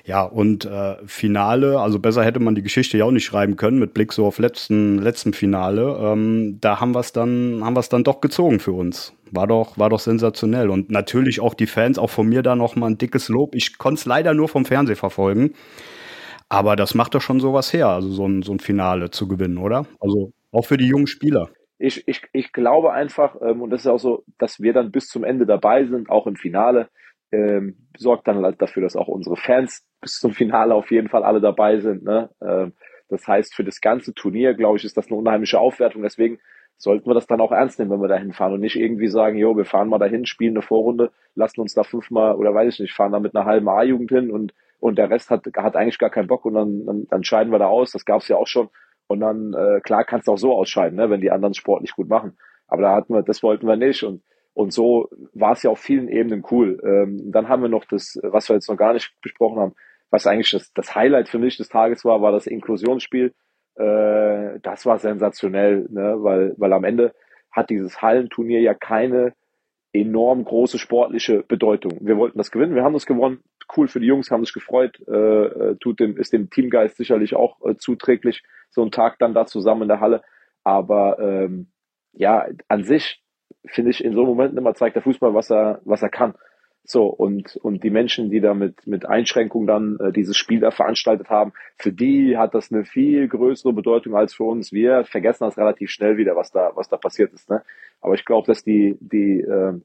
Ja, 0.04 0.24
und 0.24 0.66
äh, 0.66 0.96
Finale, 1.06 1.80
also 1.80 2.00
besser 2.00 2.24
hätte 2.24 2.40
man 2.40 2.56
die 2.56 2.64
Geschichte 2.64 2.98
ja 2.98 3.06
auch 3.06 3.12
nicht 3.12 3.26
schreiben 3.26 3.58
können, 3.58 3.78
mit 3.78 3.94
Blick 3.94 4.12
so 4.12 4.26
auf 4.26 4.40
letzten, 4.40 4.98
letzten 4.98 5.34
Finale. 5.34 6.00
Ähm, 6.02 6.58
da 6.60 6.80
haben 6.80 6.96
wir 6.96 7.02
es 7.02 7.14
dann, 7.14 7.60
dann 7.60 8.04
doch 8.04 8.20
gezogen 8.20 8.60
für 8.60 8.72
uns. 8.72 9.14
War 9.30 9.46
doch, 9.46 9.78
war 9.78 9.92
doch 9.92 10.00
sensationell. 10.00 10.72
Und 10.72 10.90
natürlich 10.90 11.40
auch 11.42 11.54
die 11.54 11.68
Fans, 11.68 12.00
auch 12.00 12.10
von 12.10 12.28
mir 12.28 12.42
da 12.42 12.56
nochmal 12.56 12.90
ein 12.90 12.98
dickes 12.98 13.30
Lob. 13.30 13.54
Ich 13.54 13.78
konnte 13.78 14.00
es 14.00 14.06
leider 14.06 14.34
nur 14.34 14.48
vom 14.48 14.66
Fernsehen 14.66 14.96
verfolgen. 14.96 15.54
Aber 16.48 16.76
das 16.76 16.96
macht 16.96 17.14
doch 17.14 17.22
schon 17.22 17.40
sowas 17.40 17.72
her, 17.74 17.90
also 17.90 18.10
so 18.10 18.28
ein, 18.28 18.42
so 18.42 18.52
ein 18.52 18.60
Finale 18.60 19.12
zu 19.12 19.28
gewinnen, 19.28 19.60
oder? 19.60 19.86
Also 20.00 20.32
auch 20.52 20.66
für 20.66 20.78
die 20.78 20.88
jungen 20.88 21.08
Spieler. 21.08 21.50
Ich, 21.78 22.08
ich, 22.08 22.24
ich 22.34 22.52
glaube 22.52 22.92
einfach, 22.92 23.38
ähm, 23.42 23.62
und 23.62 23.70
das 23.70 23.82
ist 23.82 23.88
auch 23.88 24.00
so, 24.00 24.24
dass 24.38 24.60
wir 24.60 24.74
dann 24.74 24.92
bis 24.92 25.08
zum 25.08 25.24
Ende 25.24 25.46
dabei 25.46 25.86
sind, 25.86 26.10
auch 26.10 26.28
im 26.28 26.36
Finale, 26.36 26.90
ähm, 27.32 27.88
sorgt 27.98 28.28
dann 28.28 28.44
halt 28.44 28.62
dafür, 28.62 28.84
dass 28.84 28.96
auch 28.96 29.08
unsere 29.08 29.38
Fans 29.38 29.86
bis 30.02 30.20
zum 30.20 30.34
Finale 30.34 30.74
auf 30.74 30.92
jeden 30.92 31.10
Fall 31.10 31.24
alle 31.24 31.42
dabei 31.42 31.80
sind. 31.80 32.04
Ne? 32.04 32.30
Ähm, 32.42 32.74
das 33.10 33.28
heißt, 33.28 33.56
für 33.56 33.64
das 33.64 33.82
ganze 33.82 34.14
Turnier, 34.14 34.54
glaube 34.54 34.78
ich, 34.78 34.84
ist 34.84 34.98
das 34.98 35.08
eine 35.08 35.16
unheimliche 35.16 35.60
Aufwertung. 35.60 36.02
Deswegen 36.04 36.40
sollten 36.78 37.08
wir 37.08 37.14
das 37.14 37.28
dann 37.28 37.42
auch 37.42 37.52
ernst 37.52 37.78
nehmen, 37.78 37.92
wenn 37.92 38.02
wir 38.02 38.08
dahin 38.08 38.32
fahren 38.32 38.54
und 38.54 38.62
nicht 38.62 38.78
irgendwie 38.78 39.10
sagen, 39.10 39.38
jo, 39.38 39.56
wir 39.58 39.66
fahren 39.66 39.90
mal 39.90 40.00
dahin, 40.00 40.26
spielen 40.26 40.56
eine 40.56 40.62
Vorrunde, 40.62 41.12
lassen 41.36 41.60
uns 41.60 41.74
da 41.74 41.84
fünfmal 41.84 42.36
oder 42.36 42.54
weiß 42.54 42.74
ich 42.74 42.80
nicht, 42.80 42.94
fahren 42.94 43.12
da 43.12 43.20
mit 43.20 43.36
einer 43.36 43.46
halben 43.46 43.68
A-Jugend 43.68 44.12
hin 44.12 44.32
und, 44.32 44.54
und 44.80 44.98
der 44.98 45.10
Rest 45.10 45.30
hat, 45.30 45.44
hat 45.58 45.76
eigentlich 45.76 46.00
gar 46.00 46.10
keinen 46.10 46.28
Bock 46.28 46.46
und 46.46 46.54
dann, 46.54 46.86
dann, 46.86 47.08
dann 47.10 47.24
scheiden 47.24 47.52
wir 47.52 47.60
da 47.60 47.68
aus. 47.68 47.92
Das 47.92 48.06
gab 48.06 48.22
es 48.22 48.28
ja 48.30 48.38
auch 48.38 48.48
schon. 48.48 48.70
Und 49.10 49.22
dann, 49.22 49.54
äh, 49.54 49.82
klar, 49.82 50.04
kannst 50.04 50.28
du 50.28 50.34
auch 50.34 50.38
so 50.38 50.54
ausscheiden, 50.54 50.96
ne, 50.96 51.10
wenn 51.10 51.20
die 51.20 51.32
anderen 51.32 51.56
sportlich 51.56 51.96
gut 51.96 52.08
machen. 52.08 52.38
Aber 52.68 52.84
da 52.84 52.96
hatten 52.96 53.16
wir, 53.16 53.24
das 53.24 53.42
wollten 53.42 53.66
wir 53.66 53.76
nicht. 53.76 54.04
Und, 54.04 54.22
und 54.54 54.72
so 54.72 55.10
war 55.34 55.54
es 55.54 55.64
ja 55.64 55.72
auf 55.72 55.80
vielen 55.80 56.08
Ebenen 56.08 56.44
cool. 56.52 56.80
Ähm, 56.86 57.32
dann 57.32 57.50
haben 57.50 57.64
wir 57.64 57.70
noch 57.70 57.86
das, 57.86 58.20
was 58.22 58.48
wir 58.50 58.56
jetzt 58.56 58.70
noch 58.70 58.78
gar 58.78 58.94
nicht 58.94 59.12
besprochen 59.24 59.60
haben, 59.60 59.74
was 60.12 60.28
eigentlich 60.28 60.52
das, 60.52 60.72
das 60.74 60.94
Highlight 60.94 61.28
für 61.28 61.40
mich 61.40 61.58
des 61.58 61.70
Tages 61.70 62.06
war, 62.06 62.22
war 62.22 62.32
das 62.32 62.46
Inklusionsspiel. 62.46 63.34
Äh, 63.78 64.60
das 64.62 64.86
war 64.86 65.00
sensationell, 65.00 65.88
ne, 65.90 66.18
weil, 66.20 66.54
weil 66.58 66.72
am 66.72 66.84
Ende 66.84 67.16
hat 67.50 67.72
dieses 67.72 68.04
Hallenturnier 68.04 68.62
ja 68.62 68.76
keine 68.76 69.34
enorm 69.94 70.44
große 70.44 70.78
sportliche 70.78 71.44
Bedeutung. 71.44 71.98
Wir 72.02 72.18
wollten 72.18 72.38
das 72.38 72.52
gewinnen, 72.52 72.76
wir 72.76 72.84
haben 72.84 72.94
das 72.94 73.06
gewonnen. 73.06 73.44
Cool 73.76 73.88
für 73.88 74.00
die 74.00 74.08
Jungs, 74.08 74.32
haben 74.32 74.44
sich 74.44 74.54
gefreut. 74.54 75.00
Äh, 75.08 75.46
äh 75.46 75.76
tut 75.80 76.00
dem, 76.00 76.18
ist 76.18 76.34
dem 76.34 76.50
Teamgeist 76.50 76.98
sicherlich 76.98 77.36
auch 77.36 77.58
äh, 77.66 77.76
zuträglich 77.76 78.44
so 78.70 78.84
ein 78.84 78.92
Tag 78.92 79.20
dann 79.20 79.34
da 79.34 79.46
zusammen 79.46 79.84
in 79.84 79.88
der 79.88 80.00
Halle. 80.00 80.22
Aber 80.64 81.20
ähm, 81.20 81.72
ja, 82.14 82.48
an 82.68 82.84
sich 82.84 83.24
finde 83.66 83.92
ich 83.92 84.04
in 84.04 84.14
so 84.14 84.26
Momenten 84.26 84.58
immer 84.58 84.74
zeigt 84.74 84.96
der 84.96 85.04
Fußball, 85.04 85.34
was 85.34 85.52
er, 85.52 85.82
was 85.86 86.02
er 86.02 86.10
kann. 86.10 86.36
So, 86.92 87.06
und, 87.06 87.56
und 87.58 87.84
die 87.84 87.92
Menschen, 87.92 88.32
die 88.32 88.42
da 88.42 88.56
mit, 88.56 88.88
mit 88.88 89.06
Einschränkungen 89.06 89.68
dann 89.68 90.00
äh, 90.00 90.12
dieses 90.12 90.36
Spiel 90.36 90.60
da 90.60 90.72
veranstaltet 90.72 91.30
haben, 91.30 91.54
für 91.78 91.94
die 91.94 92.36
hat 92.36 92.56
das 92.56 92.72
eine 92.72 92.84
viel 92.84 93.28
größere 93.28 93.74
Bedeutung 93.74 94.16
als 94.16 94.34
für 94.34 94.46
uns. 94.46 94.72
Wir 94.72 95.06
vergessen 95.06 95.44
das 95.44 95.56
relativ 95.56 95.92
schnell 95.92 96.18
wieder, 96.18 96.36
was 96.36 96.50
da, 96.50 96.72
was 96.74 96.90
da 96.90 96.98
passiert 96.98 97.32
ist. 97.32 97.48
Ne? 97.48 97.62
Aber 98.02 98.16
ich 98.16 98.26
glaube, 98.26 98.48
dass 98.48 98.64
die, 98.64 98.98
die, 99.02 99.40
äh, 99.40 99.80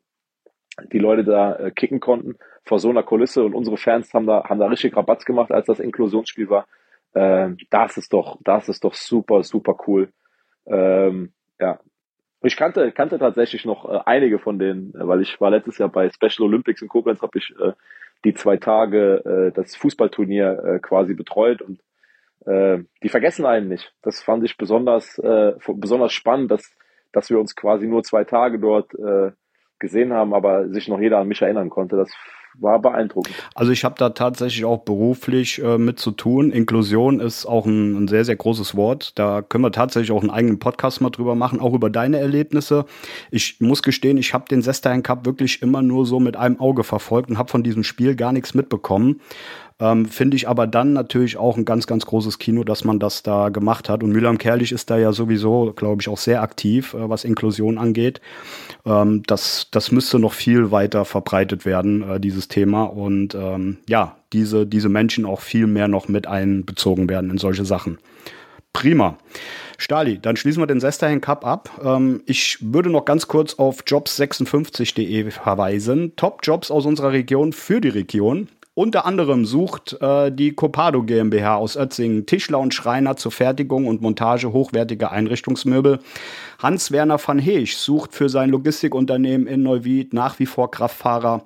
die 0.94 0.98
Leute 0.98 1.24
da 1.24 1.56
äh, 1.56 1.70
kicken 1.72 2.00
konnten 2.00 2.36
vor 2.64 2.78
so 2.78 2.88
einer 2.88 3.02
Kulisse 3.02 3.44
und 3.44 3.54
unsere 3.54 3.76
Fans 3.76 4.14
haben 4.14 4.26
da, 4.26 4.44
haben 4.44 4.58
da 4.58 4.68
richtig 4.68 4.96
Rabatz 4.96 5.26
gemacht, 5.26 5.52
als 5.52 5.66
das 5.66 5.80
Inklusionsspiel 5.80 6.48
war. 6.48 6.66
Ähm, 7.14 7.58
das 7.68 7.98
ist 7.98 8.14
doch, 8.14 8.38
das 8.44 8.70
ist 8.70 8.82
doch 8.82 8.94
super, 8.94 9.42
super 9.42 9.76
cool. 9.86 10.08
Ähm, 10.64 11.34
ja. 11.60 11.80
Ich 12.44 12.56
kannte, 12.58 12.92
kannte 12.92 13.18
tatsächlich 13.18 13.64
noch 13.64 13.88
äh, 13.88 14.00
einige 14.04 14.38
von 14.38 14.58
denen, 14.58 14.94
äh, 14.94 15.08
weil 15.08 15.22
ich 15.22 15.40
war 15.40 15.50
letztes 15.50 15.78
Jahr 15.78 15.88
bei 15.88 16.10
Special 16.10 16.46
Olympics 16.46 16.82
in 16.82 16.88
Koblenz, 16.88 17.22
habe 17.22 17.38
ich 17.38 17.54
äh, 17.58 17.72
die 18.24 18.34
zwei 18.34 18.58
Tage 18.58 19.24
äh, 19.24 19.52
das 19.52 19.74
Fußballturnier 19.76 20.62
äh, 20.64 20.78
quasi 20.78 21.14
betreut 21.14 21.62
und 21.62 21.80
äh, 22.46 22.84
die 23.02 23.08
vergessen 23.08 23.46
einen 23.46 23.68
nicht. 23.68 23.94
Das 24.02 24.22
fand 24.22 24.44
ich 24.44 24.58
besonders, 24.58 25.18
äh, 25.18 25.54
besonders 25.74 26.12
spannend, 26.12 26.50
dass, 26.50 26.76
dass 27.12 27.30
wir 27.30 27.40
uns 27.40 27.56
quasi 27.56 27.86
nur 27.86 28.02
zwei 28.02 28.24
Tage 28.24 28.58
dort 28.58 28.94
äh, 28.94 29.32
gesehen 29.78 30.12
haben, 30.12 30.34
aber 30.34 30.68
sich 30.68 30.86
noch 30.88 31.00
jeder 31.00 31.18
an 31.18 31.28
mich 31.28 31.40
erinnern 31.40 31.70
konnte. 31.70 31.96
Das 31.96 32.12
war 32.58 32.80
beeindruckend. 32.80 33.34
Also 33.54 33.72
ich 33.72 33.84
habe 33.84 33.94
da 33.98 34.10
tatsächlich 34.10 34.64
auch 34.64 34.78
beruflich 34.78 35.62
äh, 35.62 35.78
mit 35.78 35.98
zu 35.98 36.10
tun. 36.10 36.50
Inklusion 36.50 37.20
ist 37.20 37.46
auch 37.46 37.66
ein, 37.66 38.04
ein, 38.04 38.08
sehr, 38.08 38.24
sehr 38.24 38.36
großes 38.36 38.76
Wort. 38.76 39.18
Da 39.18 39.42
können 39.42 39.64
wir 39.64 39.72
tatsächlich 39.72 40.12
auch 40.12 40.20
einen 40.20 40.30
eigenen 40.30 40.58
Podcast 40.58 41.00
mal 41.00 41.10
drüber 41.10 41.34
machen, 41.34 41.60
auch 41.60 41.74
über 41.74 41.90
deine 41.90 42.18
Erlebnisse. 42.18 42.86
Ich 43.30 43.60
muss 43.60 43.82
gestehen, 43.82 44.16
ich 44.16 44.34
habe 44.34 44.46
den 44.48 44.62
Sestein 44.62 45.02
Cup 45.02 45.26
wirklich 45.26 45.62
immer 45.62 45.82
nur 45.82 46.06
so 46.06 46.20
mit 46.20 46.36
einem 46.36 46.60
Auge 46.60 46.84
verfolgt 46.84 47.30
und 47.30 47.38
habe 47.38 47.50
von 47.50 47.62
diesem 47.62 47.84
Spiel 47.84 48.14
gar 48.16 48.32
nichts 48.32 48.54
mitbekommen. 48.54 49.20
Ähm, 49.80 50.06
Finde 50.06 50.36
ich 50.36 50.48
aber 50.48 50.68
dann 50.68 50.92
natürlich 50.92 51.36
auch 51.36 51.56
ein 51.56 51.64
ganz, 51.64 51.88
ganz 51.88 52.06
großes 52.06 52.38
Kino, 52.38 52.62
dass 52.62 52.84
man 52.84 53.00
das 53.00 53.24
da 53.24 53.48
gemacht 53.48 53.88
hat. 53.88 54.04
Und 54.04 54.12
Mühlheim 54.12 54.38
Kerlich 54.38 54.70
ist 54.70 54.88
da 54.88 54.96
ja 54.98 55.12
sowieso, 55.12 55.72
glaube 55.74 56.00
ich, 56.00 56.08
auch 56.08 56.18
sehr 56.18 56.42
aktiv, 56.42 56.94
äh, 56.94 57.08
was 57.08 57.24
Inklusion 57.24 57.76
angeht. 57.76 58.20
Ähm, 58.86 59.24
das, 59.26 59.68
das 59.72 59.90
müsste 59.90 60.20
noch 60.20 60.32
viel 60.32 60.70
weiter 60.70 61.04
verbreitet 61.04 61.64
werden, 61.64 62.08
äh, 62.08 62.20
dieses 62.20 62.46
Thema. 62.46 62.84
Und 62.84 63.34
ähm, 63.34 63.78
ja, 63.88 64.16
diese, 64.32 64.64
diese 64.64 64.88
Menschen 64.88 65.26
auch 65.26 65.40
viel 65.40 65.66
mehr 65.66 65.88
noch 65.88 66.06
mit 66.06 66.28
einbezogen 66.28 67.08
werden 67.08 67.30
in 67.30 67.38
solche 67.38 67.64
Sachen. 67.64 67.98
Prima. 68.72 69.18
Stali, 69.76 70.20
dann 70.20 70.36
schließen 70.36 70.62
wir 70.62 70.66
den 70.66 70.80
Sesterhen 70.80 71.20
Cup 71.20 71.44
ab. 71.44 71.80
Ähm, 71.84 72.22
ich 72.26 72.58
würde 72.60 72.90
noch 72.90 73.04
ganz 73.04 73.26
kurz 73.26 73.54
auf 73.54 73.82
jobs56.de 73.82 75.32
verweisen. 75.32 76.14
Top-Jobs 76.14 76.70
aus 76.70 76.86
unserer 76.86 77.10
Region 77.10 77.52
für 77.52 77.80
die 77.80 77.88
Region. 77.88 78.48
Unter 78.76 79.06
anderem 79.06 79.44
sucht 79.44 79.96
äh, 80.00 80.32
die 80.32 80.52
Copado 80.52 81.04
GmbH 81.04 81.54
aus 81.54 81.76
Ötzingen 81.76 82.26
Tischler 82.26 82.58
und 82.58 82.74
Schreiner 82.74 83.14
zur 83.14 83.30
Fertigung 83.30 83.86
und 83.86 84.02
Montage 84.02 84.52
hochwertiger 84.52 85.12
Einrichtungsmöbel. 85.12 86.00
Hans-Werner 86.58 87.20
van 87.24 87.38
Heesch 87.38 87.76
sucht 87.76 88.14
für 88.14 88.28
sein 88.28 88.50
Logistikunternehmen 88.50 89.46
in 89.46 89.62
Neuwied 89.62 90.12
nach 90.12 90.40
wie 90.40 90.46
vor 90.46 90.72
Kraftfahrer. 90.72 91.44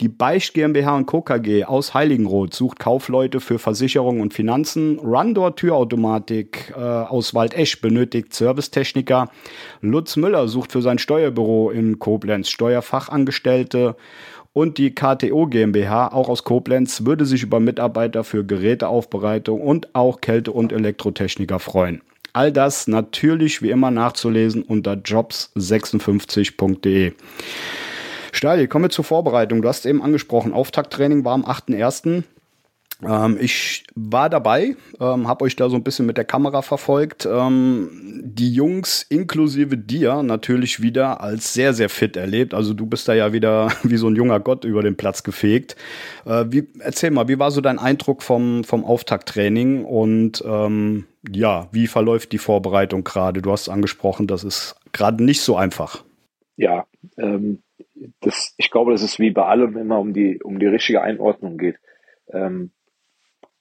Die 0.00 0.08
Beicht 0.08 0.54
GmbH 0.54 0.94
und 0.94 1.06
Co. 1.06 1.20
KG 1.20 1.64
aus 1.64 1.94
Heiligenroth 1.94 2.54
sucht 2.54 2.78
Kaufleute 2.78 3.40
für 3.40 3.58
Versicherung 3.58 4.20
und 4.20 4.32
Finanzen. 4.32 5.00
Rundor 5.00 5.56
Türautomatik 5.56 6.74
äh, 6.76 6.80
aus 6.80 7.34
Waldesch 7.34 7.80
benötigt 7.80 8.32
Servicetechniker. 8.34 9.30
Lutz 9.80 10.14
Müller 10.14 10.46
sucht 10.46 10.70
für 10.70 10.82
sein 10.82 10.98
Steuerbüro 10.98 11.70
in 11.70 11.98
Koblenz 11.98 12.50
Steuerfachangestellte. 12.50 13.96
Und 14.52 14.78
die 14.78 14.94
KTO 14.94 15.46
GmbH, 15.46 16.08
auch 16.08 16.28
aus 16.28 16.44
Koblenz, 16.44 17.04
würde 17.04 17.26
sich 17.26 17.42
über 17.42 17.58
Mitarbeiter 17.60 18.24
für 18.24 18.44
Geräteaufbereitung 18.44 19.60
und 19.60 19.94
auch 19.94 20.20
Kälte- 20.20 20.52
und 20.52 20.72
Elektrotechniker 20.72 21.58
freuen. 21.58 22.02
All 22.32 22.52
das 22.52 22.88
natürlich 22.88 23.62
wie 23.62 23.70
immer 23.70 23.90
nachzulesen 23.90 24.62
unter 24.62 24.92
jobs56.de. 24.92 27.12
Stali, 28.32 28.68
kommen 28.68 28.84
wir 28.84 28.90
zur 28.90 29.04
Vorbereitung. 29.04 29.62
Du 29.62 29.68
hast 29.68 29.86
eben 29.86 30.02
angesprochen, 30.02 30.52
Auftakttraining 30.52 31.24
war 31.24 31.32
am 31.34 31.44
8.1. 31.44 32.24
Ähm, 33.06 33.38
ich 33.40 33.84
war 33.94 34.28
dabei, 34.28 34.74
ähm, 34.98 35.28
habe 35.28 35.44
euch 35.44 35.54
da 35.54 35.70
so 35.70 35.76
ein 35.76 35.84
bisschen 35.84 36.06
mit 36.06 36.16
der 36.16 36.24
Kamera 36.24 36.62
verfolgt. 36.62 37.28
Ähm, 37.30 37.90
die 38.24 38.52
Jungs 38.52 39.04
inklusive 39.04 39.76
dir 39.76 40.22
natürlich 40.22 40.82
wieder 40.82 41.20
als 41.20 41.54
sehr, 41.54 41.74
sehr 41.74 41.88
fit 41.88 42.16
erlebt. 42.16 42.54
Also 42.54 42.74
du 42.74 42.86
bist 42.86 43.06
da 43.06 43.14
ja 43.14 43.32
wieder 43.32 43.68
wie 43.84 43.96
so 43.96 44.08
ein 44.08 44.16
junger 44.16 44.40
Gott 44.40 44.64
über 44.64 44.82
den 44.82 44.96
Platz 44.96 45.22
gefegt. 45.22 45.76
Äh, 46.26 46.46
wie, 46.48 46.68
erzähl 46.80 47.10
mal, 47.10 47.28
wie 47.28 47.38
war 47.38 47.52
so 47.52 47.60
dein 47.60 47.78
Eindruck 47.78 48.22
vom, 48.22 48.64
vom 48.64 48.84
Auftakttraining 48.84 49.84
und 49.84 50.42
ähm, 50.44 51.06
ja, 51.30 51.68
wie 51.70 51.86
verläuft 51.86 52.32
die 52.32 52.38
Vorbereitung 52.38 53.04
gerade? 53.04 53.42
Du 53.42 53.52
hast 53.52 53.68
angesprochen, 53.68 54.26
das 54.26 54.42
ist 54.42 54.76
gerade 54.92 55.22
nicht 55.22 55.42
so 55.42 55.56
einfach. 55.56 56.04
Ja, 56.56 56.86
ähm, 57.16 57.62
das, 58.20 58.54
ich 58.56 58.70
glaube, 58.70 58.90
dass 58.90 59.02
es 59.02 59.20
wie 59.20 59.30
bei 59.30 59.44
allem 59.44 59.76
immer 59.76 60.00
um 60.00 60.12
die, 60.12 60.40
um 60.42 60.58
die 60.58 60.66
richtige 60.66 61.02
Einordnung 61.02 61.58
geht. 61.58 61.76
Ähm, 62.32 62.72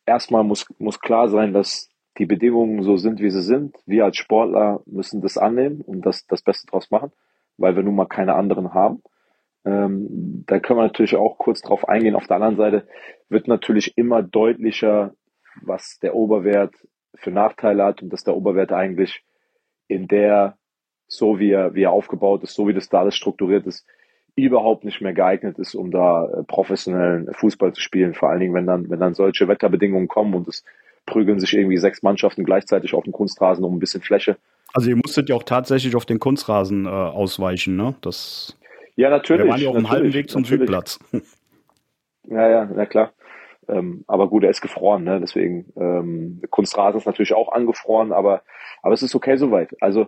erstmal 0.08 0.44
muss, 0.44 0.66
muss 0.80 1.00
klar 1.00 1.30
sein, 1.30 1.54
dass 1.54 1.92
die 2.18 2.26
Bedingungen 2.26 2.82
so 2.82 2.98
sind, 2.98 3.20
wie 3.20 3.30
sie 3.30 3.44
sind. 3.44 3.76
Wir 3.86 4.06
als 4.06 4.18
Sportler 4.18 4.82
müssen 4.86 5.22
das 5.22 5.38
annehmen 5.38 5.82
und 5.82 6.06
das, 6.06 6.26
das 6.26 6.42
Beste 6.42 6.66
draus 6.66 6.90
machen, 6.90 7.12
weil 7.58 7.76
wir 7.76 7.84
nun 7.84 7.96
mal 7.96 8.08
keine 8.08 8.34
anderen 8.34 8.74
haben. 8.74 9.04
Ähm, 9.66 10.44
da 10.48 10.60
können 10.60 10.80
wir 10.80 10.84
natürlich 10.84 11.16
auch 11.16 11.38
kurz 11.38 11.62
drauf 11.62 11.88
eingehen. 11.88 12.16
Auf 12.16 12.26
der 12.26 12.38
anderen 12.38 12.56
Seite 12.56 12.88
wird 13.30 13.48
natürlich 13.48 13.98
immer 13.98 14.24
deutlicher, 14.24 15.14
was 15.62 16.00
der 16.02 16.16
Oberwert 16.16 16.74
für 17.16 17.32
Nachteile 17.32 17.84
hat 17.84 18.02
und 18.02 18.12
dass 18.12 18.24
der 18.24 18.36
Oberwert 18.36 18.72
eigentlich 18.72 19.24
in 19.88 20.08
der, 20.08 20.58
so 21.08 21.40
wie 21.40 21.52
er, 21.52 21.74
wie 21.76 21.84
er 21.84 21.92
aufgebaut 21.92 22.44
ist, 22.44 22.54
so 22.54 22.68
wie 22.68 22.74
das 22.74 22.90
da 22.90 23.02
alles 23.02 23.16
strukturiert 23.16 23.68
ist, 23.68 23.86
überhaupt 24.38 24.86
nicht 24.86 25.02
mehr 25.02 25.14
geeignet 25.14 25.58
ist, 25.58 25.74
um 25.74 25.90
da 25.92 26.26
äh, 26.26 26.44
professionellen 26.44 27.34
Fußball 27.34 27.74
zu 27.74 27.82
spielen. 27.82 28.14
Vor 28.14 28.30
allen 28.30 28.40
Dingen, 28.40 28.54
wenn 28.54 28.68
dann, 28.68 28.90
wenn 28.90 29.00
dann 29.00 29.16
solche 29.16 29.48
Wetterbedingungen 29.48 30.08
kommen 30.08 30.36
und 30.36 30.48
es 30.48 30.64
prügeln 31.08 31.40
sich 31.40 31.54
irgendwie 31.54 31.78
sechs 31.78 32.04
Mannschaften 32.04 32.44
gleichzeitig 32.44 32.94
auf 32.94 33.04
dem 33.04 33.14
Kunstrasen 33.14 33.66
um 33.66 33.76
ein 33.76 33.80
bisschen 33.80 34.02
Fläche. 34.02 34.38
Also 34.74 34.90
ihr 34.92 34.96
musstet 34.96 35.30
ja 35.30 35.36
auch 35.36 35.44
tatsächlich 35.44 35.96
auf 35.96 36.06
den 36.06 36.20
Kunstrasen 36.20 36.86
äh, 36.86 36.90
ausweichen, 36.90 37.76
ne? 37.76 37.96
Das 38.02 38.58
ja, 38.96 39.10
natürlich. 39.10 39.46
Wir 39.46 39.52
waren 39.52 39.62
ja 39.62 39.70
auf 39.70 39.76
dem 39.76 39.90
halben 39.90 40.14
Weg 40.14 40.30
zum 40.30 40.44
natürlich. 40.44 40.62
Südplatz. 40.62 41.00
Ja, 42.30 42.50
ja, 42.50 42.70
na 42.76 42.86
klar. 42.86 43.14
Ähm, 43.70 44.04
aber 44.06 44.28
gut, 44.28 44.44
er 44.44 44.50
ist 44.50 44.60
gefroren, 44.60 45.06
ne? 45.06 45.22
Deswegen 45.22 45.72
ähm, 45.78 46.42
Kunstrasen 46.50 47.00
ist 47.00 47.06
natürlich 47.06 47.34
auch 47.34 47.54
angefroren, 47.54 48.12
aber 48.12 48.42
aber 48.82 48.94
es 48.94 49.02
ist 49.02 49.16
okay 49.16 49.38
soweit. 49.38 49.70
Also 49.82 50.08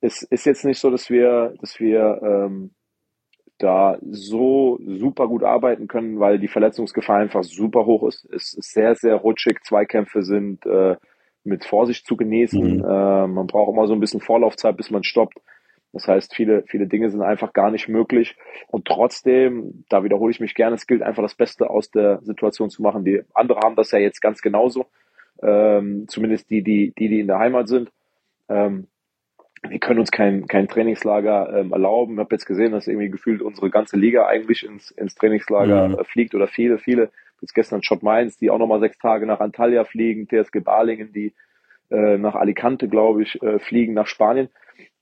es 0.00 0.22
ist 0.22 0.46
jetzt 0.46 0.64
nicht 0.64 0.78
so, 0.78 0.90
dass 0.90 1.10
wir, 1.10 1.54
dass 1.60 1.80
wir 1.80 2.20
ähm, 2.22 2.70
da 3.62 3.98
so 4.02 4.78
super 4.84 5.28
gut 5.28 5.44
arbeiten 5.44 5.88
können, 5.88 6.18
weil 6.18 6.38
die 6.38 6.48
Verletzungsgefahr 6.48 7.18
einfach 7.18 7.44
super 7.44 7.86
hoch 7.86 8.06
ist. 8.08 8.24
Es 8.32 8.54
ist 8.54 8.72
sehr, 8.72 8.94
sehr 8.94 9.16
rutschig. 9.16 9.62
Zweikämpfe 9.62 10.22
sind 10.22 10.64
äh, 10.66 10.96
mit 11.44 11.64
Vorsicht 11.64 12.06
zu 12.06 12.16
genießen. 12.16 12.78
Mhm. 12.78 12.84
Äh, 12.84 13.26
man 13.26 13.46
braucht 13.46 13.72
immer 13.72 13.86
so 13.86 13.94
ein 13.94 14.00
bisschen 14.00 14.20
Vorlaufzeit, 14.20 14.76
bis 14.76 14.90
man 14.90 15.04
stoppt. 15.04 15.38
Das 15.92 16.06
heißt, 16.06 16.34
viele, 16.34 16.62
viele 16.66 16.86
Dinge 16.86 17.10
sind 17.10 17.22
einfach 17.22 17.52
gar 17.52 17.70
nicht 17.70 17.88
möglich. 17.88 18.36
Und 18.68 18.86
trotzdem, 18.86 19.84
da 19.88 20.04
wiederhole 20.04 20.30
ich 20.30 20.40
mich 20.40 20.54
gerne, 20.54 20.76
es 20.76 20.86
gilt 20.86 21.02
einfach 21.02 21.22
das 21.22 21.34
Beste 21.34 21.68
aus 21.68 21.90
der 21.90 22.20
Situation 22.22 22.70
zu 22.70 22.82
machen. 22.82 23.04
Die 23.04 23.22
andere 23.34 23.60
haben 23.60 23.76
das 23.76 23.90
ja 23.90 23.98
jetzt 23.98 24.20
ganz 24.20 24.40
genauso. 24.40 24.86
Ähm, 25.42 26.04
zumindest 26.08 26.50
die, 26.50 26.62
die, 26.62 26.92
die, 26.96 27.08
die 27.08 27.20
in 27.20 27.26
der 27.26 27.38
Heimat 27.38 27.68
sind. 27.68 27.90
Ähm, 28.48 28.86
wir 29.68 29.78
können 29.78 30.00
uns 30.00 30.10
kein, 30.10 30.46
kein 30.46 30.68
Trainingslager 30.68 31.58
ähm, 31.58 31.72
erlauben. 31.72 32.14
Ich 32.14 32.18
habe 32.20 32.34
jetzt 32.34 32.46
gesehen, 32.46 32.72
dass 32.72 32.86
irgendwie 32.86 33.10
gefühlt 33.10 33.42
unsere 33.42 33.70
ganze 33.70 33.96
Liga 33.96 34.26
eigentlich 34.26 34.64
ins, 34.64 34.90
ins 34.92 35.14
Trainingslager 35.14 35.88
mhm. 35.88 35.94
äh, 35.96 36.04
fliegt 36.04 36.34
oder 36.34 36.48
viele, 36.48 36.78
viele. 36.78 37.10
Jetzt 37.40 37.54
gestern 37.54 37.82
Schott 37.82 38.02
Mainz, 38.02 38.36
die 38.36 38.50
auch 38.50 38.58
nochmal 38.58 38.80
sechs 38.80 38.98
Tage 38.98 39.26
nach 39.26 39.40
Antalya 39.40 39.84
fliegen, 39.84 40.28
TSG 40.28 40.60
Balingen, 40.60 41.12
die 41.12 41.34
äh, 41.90 42.16
nach 42.18 42.34
Alicante, 42.34 42.88
glaube 42.88 43.22
ich, 43.22 43.42
äh, 43.42 43.58
fliegen, 43.58 43.94
nach 43.94 44.06
Spanien. 44.06 44.48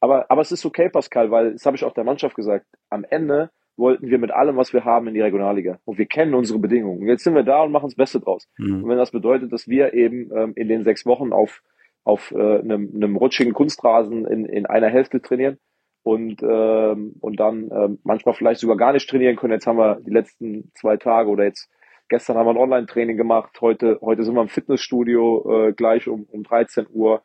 Aber, 0.01 0.31
aber 0.31 0.41
es 0.41 0.53
ist 0.53 0.65
okay, 0.65 0.89
Pascal, 0.89 1.31
weil, 1.31 1.53
das 1.53 1.67
habe 1.67 1.77
ich 1.77 1.85
auch 1.85 1.95
der 1.95 2.05
Mannschaft 2.05 2.35
gesagt, 2.35 2.67
am 2.91 3.05
Ende 3.05 3.51
wollten 3.77 4.11
wir 4.11 4.19
mit 4.19 4.33
allem, 4.33 4.57
was 4.57 4.73
wir 4.73 4.85
haben, 4.85 5.07
in 5.07 5.15
die 5.15 5.21
Regionalliga. 5.21 5.79
Und 5.85 5.99
wir 5.99 6.07
kennen 6.07 6.35
unsere 6.35 6.59
Bedingungen. 6.59 7.01
Und 7.01 7.07
jetzt 7.07 7.23
sind 7.23 7.35
wir 7.35 7.45
da 7.45 7.63
und 7.63 7.71
machen 7.71 7.87
das 7.87 7.95
Beste 7.95 8.19
draus. 8.19 8.49
Mhm. 8.59 8.83
Und 8.83 8.91
wenn 8.91 8.99
das 8.99 9.13
bedeutet, 9.13 9.53
dass 9.53 9.69
wir 9.69 9.95
eben 9.95 10.31
ähm, 10.35 10.53
in 10.57 10.69
den 10.69 10.83
sechs 10.83 11.07
Wochen 11.07 11.33
auf 11.33 11.63
auf 12.05 12.33
äh, 12.33 12.59
einem, 12.59 12.91
einem 12.95 13.17
rutschigen 13.17 13.53
Kunstrasen 13.53 14.27
in, 14.27 14.47
in 14.47 14.67
einer 14.67 14.89
Hälfte 14.89 15.21
trainieren 15.21 15.59
und, 16.03 16.43
ähm, 16.43 17.17
und 17.21 17.39
dann 17.39 17.71
ähm, 17.71 17.99
manchmal 18.03 18.35
vielleicht 18.35 18.61
sogar 18.61 18.77
gar 18.77 18.93
nicht 18.93 19.09
trainieren 19.09 19.37
können. 19.37 19.53
Jetzt 19.53 19.67
haben 19.67 19.79
wir 19.79 20.01
die 20.01 20.11
letzten 20.11 20.71
zwei 20.75 20.97
Tage 20.97 21.29
oder 21.29 21.45
jetzt 21.45 21.69
gestern 22.09 22.37
haben 22.37 22.47
wir 22.47 22.53
ein 22.53 22.57
Online-Training 22.57 23.17
gemacht, 23.17 23.61
heute, 23.61 23.99
heute 24.01 24.23
sind 24.25 24.35
wir 24.35 24.43
im 24.43 24.49
Fitnessstudio 24.49 25.69
äh, 25.69 25.73
gleich 25.73 26.09
um, 26.09 26.25
um 26.31 26.43
13 26.43 26.87
Uhr. 26.91 27.23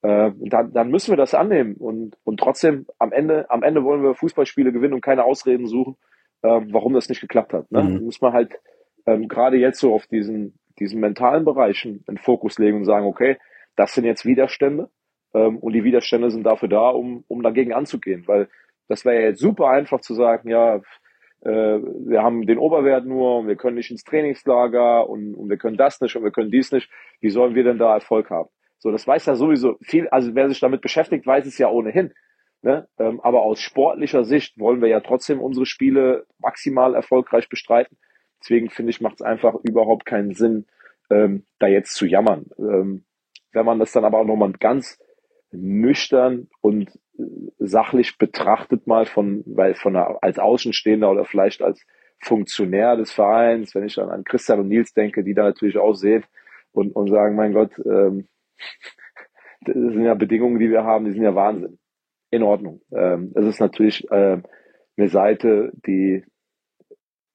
Äh, 0.00 0.32
dann, 0.38 0.72
dann 0.72 0.90
müssen 0.90 1.12
wir 1.12 1.16
das 1.16 1.34
annehmen 1.34 1.74
und, 1.74 2.16
und 2.24 2.40
trotzdem 2.40 2.86
am 2.98 3.12
Ende, 3.12 3.50
am 3.50 3.62
Ende 3.62 3.84
wollen 3.84 4.02
wir 4.02 4.14
Fußballspiele 4.14 4.72
gewinnen 4.72 4.94
und 4.94 5.02
keine 5.02 5.24
Ausreden 5.24 5.66
suchen, 5.66 5.96
äh, 6.42 6.60
warum 6.70 6.94
das 6.94 7.08
nicht 7.08 7.20
geklappt 7.20 7.52
hat. 7.52 7.70
Ne? 7.70 7.82
Mhm. 7.82 8.04
Muss 8.04 8.20
man 8.20 8.32
halt 8.32 8.58
ähm, 9.06 9.28
gerade 9.28 9.58
jetzt 9.58 9.78
so 9.78 9.94
auf 9.94 10.06
diesen, 10.06 10.58
diesen 10.78 11.00
mentalen 11.00 11.44
Bereichen 11.44 12.02
einen 12.08 12.18
Fokus 12.18 12.58
legen 12.58 12.78
und 12.78 12.84
sagen, 12.84 13.06
okay, 13.06 13.36
das 13.76 13.94
sind 13.94 14.04
jetzt 14.04 14.24
Widerstände 14.24 14.90
ähm, 15.34 15.58
und 15.58 15.72
die 15.72 15.84
Widerstände 15.84 16.30
sind 16.30 16.44
dafür 16.44 16.68
da, 16.68 16.90
um, 16.90 17.24
um 17.28 17.42
dagegen 17.42 17.72
anzugehen, 17.72 18.24
weil 18.26 18.48
das 18.88 19.04
wäre 19.04 19.20
ja 19.20 19.28
jetzt 19.28 19.40
super 19.40 19.68
einfach 19.68 20.00
zu 20.00 20.14
sagen, 20.14 20.48
ja, 20.48 20.76
äh, 21.40 21.50
wir 21.50 22.22
haben 22.22 22.46
den 22.46 22.58
Oberwert 22.58 23.04
nur 23.04 23.38
und 23.38 23.48
wir 23.48 23.56
können 23.56 23.76
nicht 23.76 23.90
ins 23.90 24.04
Trainingslager 24.04 25.08
und, 25.08 25.34
und 25.34 25.48
wir 25.48 25.56
können 25.56 25.76
das 25.76 26.00
nicht 26.00 26.14
und 26.16 26.24
wir 26.24 26.30
können 26.30 26.50
dies 26.50 26.72
nicht. 26.72 26.90
Wie 27.20 27.30
sollen 27.30 27.54
wir 27.54 27.64
denn 27.64 27.78
da 27.78 27.94
Erfolg 27.94 28.30
haben? 28.30 28.48
So, 28.78 28.90
das 28.90 29.06
weiß 29.06 29.26
ja 29.26 29.34
sowieso 29.34 29.76
viel, 29.80 30.08
also 30.08 30.34
wer 30.34 30.48
sich 30.48 30.60
damit 30.60 30.80
beschäftigt, 30.80 31.26
weiß 31.26 31.46
es 31.46 31.58
ja 31.58 31.68
ohnehin. 31.68 32.12
Ne? 32.62 32.88
Ähm, 32.98 33.20
aber 33.20 33.42
aus 33.42 33.60
sportlicher 33.60 34.24
Sicht 34.24 34.58
wollen 34.58 34.80
wir 34.80 34.88
ja 34.88 35.00
trotzdem 35.00 35.40
unsere 35.40 35.66
Spiele 35.66 36.26
maximal 36.38 36.94
erfolgreich 36.94 37.48
bestreiten. 37.48 37.98
Deswegen 38.40 38.70
finde 38.70 38.90
ich, 38.90 39.00
macht 39.00 39.16
es 39.16 39.22
einfach 39.22 39.54
überhaupt 39.62 40.04
keinen 40.04 40.34
Sinn, 40.34 40.66
ähm, 41.10 41.44
da 41.58 41.66
jetzt 41.66 41.94
zu 41.94 42.06
jammern. 42.06 42.46
Ähm, 42.58 43.04
wenn 43.52 43.66
man 43.66 43.78
das 43.78 43.92
dann 43.92 44.04
aber 44.04 44.18
auch 44.18 44.26
nochmal 44.26 44.52
ganz 44.52 44.98
nüchtern 45.50 46.48
und 46.60 46.90
sachlich 47.58 48.18
betrachtet 48.18 48.86
mal 48.86 49.06
von, 49.06 49.42
weil 49.46 49.74
von 49.74 49.96
einer, 49.96 50.18
als 50.22 50.38
Außenstehender 50.38 51.10
oder 51.10 51.24
vielleicht 51.24 51.62
als 51.62 51.84
Funktionär 52.20 52.96
des 52.96 53.12
Vereins, 53.12 53.74
wenn 53.74 53.84
ich 53.84 53.96
dann 53.96 54.10
an 54.10 54.24
Christian 54.24 54.60
und 54.60 54.68
Nils 54.68 54.94
denke, 54.94 55.24
die 55.24 55.34
da 55.34 55.42
natürlich 55.42 55.76
auch 55.76 55.94
sehen 55.94 56.24
und, 56.72 56.94
und 56.94 57.10
sagen, 57.10 57.36
mein 57.36 57.52
Gott, 57.52 57.72
ähm, 57.84 58.28
das 59.62 59.74
sind 59.74 60.04
ja 60.04 60.14
Bedingungen, 60.14 60.58
die 60.58 60.70
wir 60.70 60.84
haben, 60.84 61.04
die 61.04 61.12
sind 61.12 61.22
ja 61.22 61.34
Wahnsinn. 61.34 61.78
In 62.30 62.42
Ordnung. 62.42 62.80
Ähm, 62.90 63.32
es 63.34 63.44
ist 63.44 63.60
natürlich 63.60 64.10
äh, 64.10 64.40
eine 64.96 65.08
Seite, 65.08 65.70
die 65.86 66.24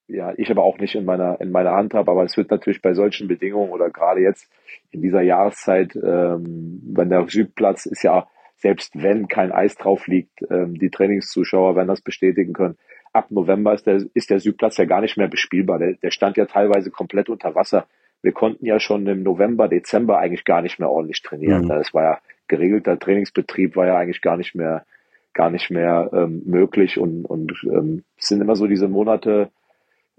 ja 0.07 0.33
ich 0.37 0.49
aber 0.49 0.63
auch 0.63 0.77
nicht 0.77 0.95
in 0.95 1.05
meiner 1.05 1.39
in 1.41 1.51
meiner 1.51 1.71
Hand 1.71 1.93
habe, 1.93 2.11
aber 2.11 2.23
es 2.23 2.37
wird 2.37 2.51
natürlich 2.51 2.81
bei 2.81 2.93
solchen 2.93 3.27
Bedingungen 3.27 3.71
oder 3.71 3.89
gerade 3.89 4.21
jetzt 4.21 4.49
in 4.91 5.01
dieser 5.01 5.21
Jahreszeit, 5.21 5.95
ähm, 5.95 6.81
wenn 6.93 7.09
der 7.09 7.27
Südplatz 7.27 7.85
ist 7.85 8.03
ja 8.03 8.27
selbst 8.57 8.91
wenn 9.01 9.27
kein 9.27 9.51
Eis 9.51 9.75
drauf 9.75 10.07
liegt, 10.07 10.41
ähm, 10.49 10.73
die 10.75 10.89
Trainingszuschauer 10.89 11.75
werden 11.75 11.87
das 11.87 12.01
bestätigen 12.01 12.53
können. 12.53 12.77
Ab 13.13 13.31
November 13.31 13.73
ist 13.73 13.87
der, 13.87 14.03
ist 14.13 14.29
der 14.29 14.39
Südplatz 14.39 14.77
ja 14.77 14.85
gar 14.85 15.01
nicht 15.01 15.17
mehr 15.17 15.27
bespielbar. 15.27 15.79
Der, 15.79 15.93
der 15.93 16.11
stand 16.11 16.37
ja 16.37 16.45
teilweise 16.45 16.91
komplett 16.91 17.29
unter 17.29 17.55
Wasser. 17.55 17.87
Wir 18.21 18.31
konnten 18.31 18.65
ja 18.65 18.79
schon 18.79 19.05
im 19.07 19.23
November, 19.23 19.67
Dezember 19.67 20.17
eigentlich 20.17 20.43
gar 20.43 20.61
nicht 20.61 20.79
mehr 20.79 20.89
ordentlich 20.89 21.21
trainieren. 21.21 21.65
Mhm. 21.65 21.69
Das 21.69 21.93
war 21.93 22.03
ja 22.03 22.19
geregelter 22.47 22.97
Trainingsbetrieb, 22.97 23.75
war 23.75 23.85
ja 23.85 23.97
eigentlich 23.97 24.21
gar 24.21 24.37
nicht 24.37 24.55
mehr, 24.55 24.85
gar 25.33 25.51
nicht 25.51 25.69
mehr 25.69 26.09
ähm, 26.13 26.41
möglich. 26.45 26.97
Und, 26.97 27.25
und 27.25 27.53
ähm, 27.63 28.03
es 28.17 28.27
sind 28.27 28.41
immer 28.41 28.55
so 28.55 28.65
diese 28.65 28.87
Monate, 28.87 29.51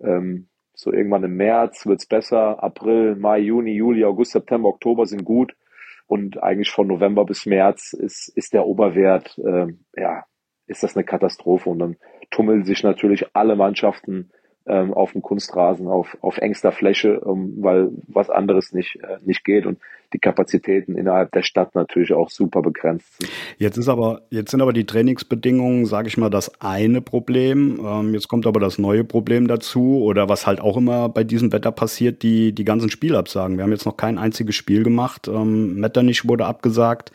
ähm, 0.03 0.49
so 0.75 0.93
irgendwann 0.93 1.25
im 1.25 1.37
März 1.37 1.87
wird's 1.87 2.07
besser, 2.07 2.63
April, 2.63 3.17
Mai, 3.17 3.41
Juni, 3.41 3.73
Juli, 3.73 4.05
August, 4.05 4.33
September, 4.33 4.69
Oktober 4.69 5.07
sind 5.07 5.25
gut. 5.25 5.55
Und 6.07 6.43
eigentlich 6.43 6.71
von 6.71 6.87
November 6.87 7.25
bis 7.25 7.47
März 7.47 7.93
ist, 7.93 8.33
ist 8.35 8.55
der 8.55 8.65
Oberwert, 8.65 9.39
ähm, 9.45 9.85
ja, 9.95 10.25
ist 10.67 10.83
das 10.83 10.97
eine 10.97 11.05
Katastrophe. 11.05 11.69
Und 11.69 11.81
dann 11.81 11.97
tummeln 12.31 12.65
sich 12.65 12.83
natürlich 12.83 13.27
alle 13.35 13.57
Mannschaften 13.57 14.31
ähm, 14.69 14.93
auf 14.93 15.13
dem 15.13 15.23
Kunstrasen 15.23 15.89
auf, 15.89 16.17
auf 16.21 16.39
engster 16.39 16.73
Fläche, 16.73 17.21
ähm, 17.27 17.55
weil 17.59 17.91
was 18.07 18.31
anderes 18.31 18.73
nicht, 18.73 18.97
äh, 18.97 19.19
nicht 19.25 19.45
geht 19.45 19.67
und 19.67 19.79
die 20.13 20.19
Kapazitäten 20.19 20.97
innerhalb 20.97 21.33
der 21.33 21.43
Stadt 21.43 21.75
natürlich 21.75 22.15
auch 22.15 22.31
super 22.31 22.63
begrenzt 22.63 23.19
sind. 23.19 23.31
Jetzt 23.59 23.77
ist 23.77 23.89
aber, 23.89 24.23
jetzt 24.31 24.51
sind 24.51 24.63
aber 24.63 24.73
die 24.73 24.87
Trainingsbedingungen, 24.87 25.85
sage 25.85 26.09
ich 26.09 26.17
mal, 26.17 26.31
das 26.31 26.61
eine 26.61 27.01
Problem. 27.03 27.81
Ähm, 27.85 28.15
jetzt 28.15 28.29
kommt 28.29 28.47
aber 28.47 28.61
das 28.61 28.79
neue 28.79 29.05
Problem 29.05 29.49
dazu 29.49 30.03
oder 30.03 30.29
was 30.29 30.47
halt 30.47 30.61
auch 30.61 30.77
immer 30.77 31.09
bei 31.09 31.25
diesem 31.25 31.53
Wetter 31.53 31.73
passiert, 31.73 32.23
die, 32.23 32.53
die 32.53 32.65
ganzen 32.65 32.91
Spielabsagen. 32.91 33.57
Wir 33.59 33.65
haben 33.65 33.73
jetzt 33.73 33.87
noch 33.87 33.97
kein 33.97 34.19
einziges 34.19 34.55
Spiel 34.55 34.83
gemacht. 34.83 35.29
Ähm, 35.29 35.75
Metternich 35.75 36.27
wurde 36.27 36.47
abgesagt. 36.47 37.13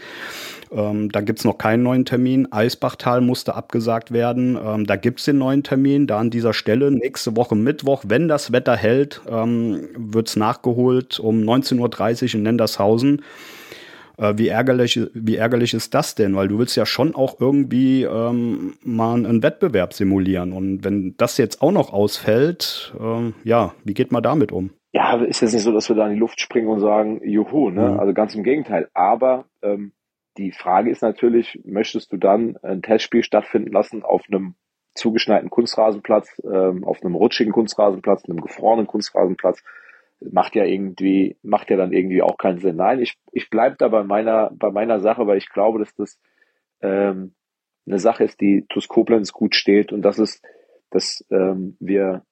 Ähm, 0.76 1.12
da 1.12 1.22
gibt's 1.22 1.46
noch 1.46 1.58
keinen 1.58 1.84
neuen 1.84 2.06
Termin. 2.06 2.52
Eisbachtal 2.52 3.22
musste 3.22 3.56
abgesagt 3.56 4.12
werden. 4.12 4.58
Ähm, 4.64 4.86
da 4.86 4.96
gibt's 4.96 5.26
den 5.26 5.38
neuen 5.38 5.64
Termin. 5.64 6.08
Da 6.08 6.20
an 6.20 6.30
dieser 6.30 6.54
Stelle 6.54 6.92
nächste 6.92 7.36
Woche 7.36 7.56
Mittwoch, 7.56 8.04
wenn 8.08 8.28
das 8.28 8.52
Wetter 8.52 8.76
hält, 8.76 9.22
ähm, 9.30 9.88
wird's 9.96 10.36
nachgeholt 10.36 11.20
um 11.20 11.42
19.30 11.42 12.24
Uhr 12.24 12.36
in 12.36 12.44
Nendershausen. 12.44 13.22
Äh, 14.18 14.34
wie, 14.38 14.48
ärgerlich, 14.48 15.00
wie 15.14 15.36
ärgerlich 15.36 15.74
ist 15.74 15.94
das 15.94 16.16
denn? 16.16 16.36
Weil 16.36 16.48
du 16.48 16.60
willst 16.60 16.76
ja 16.76 16.86
schon 16.86 17.16
auch 17.16 17.40
irgendwie 17.40 18.04
ähm, 18.04 18.74
mal 18.84 19.14
einen 19.14 19.44
Wettbewerb 19.44 19.94
simulieren. 19.94 20.54
Und 20.54 20.84
wenn 20.84 21.16
das 21.18 21.38
jetzt 21.38 21.62
auch 21.62 21.72
noch 21.72 21.94
ausfällt, 21.94 22.94
ähm, 23.00 23.34
ja, 23.44 23.74
wie 23.84 23.94
geht 23.94 24.12
man 24.12 24.24
damit 24.24 24.52
um? 24.52 24.72
Ja, 24.92 25.16
ist 25.16 25.42
jetzt 25.42 25.54
nicht 25.54 25.64
so, 25.64 25.72
dass 25.72 25.90
wir 25.90 25.96
da 25.96 26.06
in 26.06 26.14
die 26.14 26.20
Luft 26.20 26.40
springen 26.40 26.68
und 26.68 26.80
sagen, 26.80 27.20
juhu, 27.24 27.72
ne? 27.72 27.92
Mhm. 27.92 28.00
Also 28.00 28.14
ganz 28.14 28.36
im 28.36 28.44
Gegenteil. 28.44 28.90
Aber 28.94 29.46
ähm, 29.64 29.92
die 30.38 30.52
Frage 30.52 30.90
ist 30.90 31.02
natürlich, 31.02 31.60
möchtest 31.66 32.12
du 32.12 32.18
dann 32.18 32.58
ein 32.58 32.82
Testspiel 32.82 33.24
stattfinden 33.24 33.72
lassen 33.72 34.04
auf 34.04 34.24
einem 34.28 34.56
zugeschneiten 34.96 35.50
Kunstrasenplatz, 35.50 36.42
ähm, 36.44 36.84
auf 36.84 37.04
einem 37.04 37.16
rutschigen 37.16 37.52
Kunstrasenplatz, 37.52 38.26
einem 38.26 38.42
gefrorenen 38.42 38.88
Kunstrasenplatz? 38.88 39.64
Macht 40.20 40.56
ja 40.56 40.64
irgendwie, 40.64 41.38
macht 41.42 41.70
ja 41.70 41.78
dann 41.78 41.92
irgendwie 41.92 42.22
auch 42.22 42.38
keinen 42.38 42.60
Sinn. 42.60 42.78
Nein, 42.78 43.00
ich, 43.00 43.18
ich 43.32 43.50
bleib 43.50 43.78
da 43.78 43.90
bei 43.90 44.04
meiner, 44.04 44.52
bei 44.54 44.72
meiner 44.72 45.00
Sache, 45.00 45.28
weil 45.28 45.38
ich 45.38 45.50
glaube, 45.50 45.80
dass 45.80 45.94
das 45.96 46.18
ähm, 46.82 47.36
eine 47.86 48.00
Sache 48.00 48.24
ist, 48.24 48.40
die 48.40 48.66
TuS 48.70 48.88
Koblenz 48.88 49.34
gut 49.34 49.56
steht 49.56 49.92
und 49.92 50.02
das 50.02 50.20
ist, 50.20 50.46
dass 50.92 51.26
ähm, 51.30 51.76
wir 51.80 52.24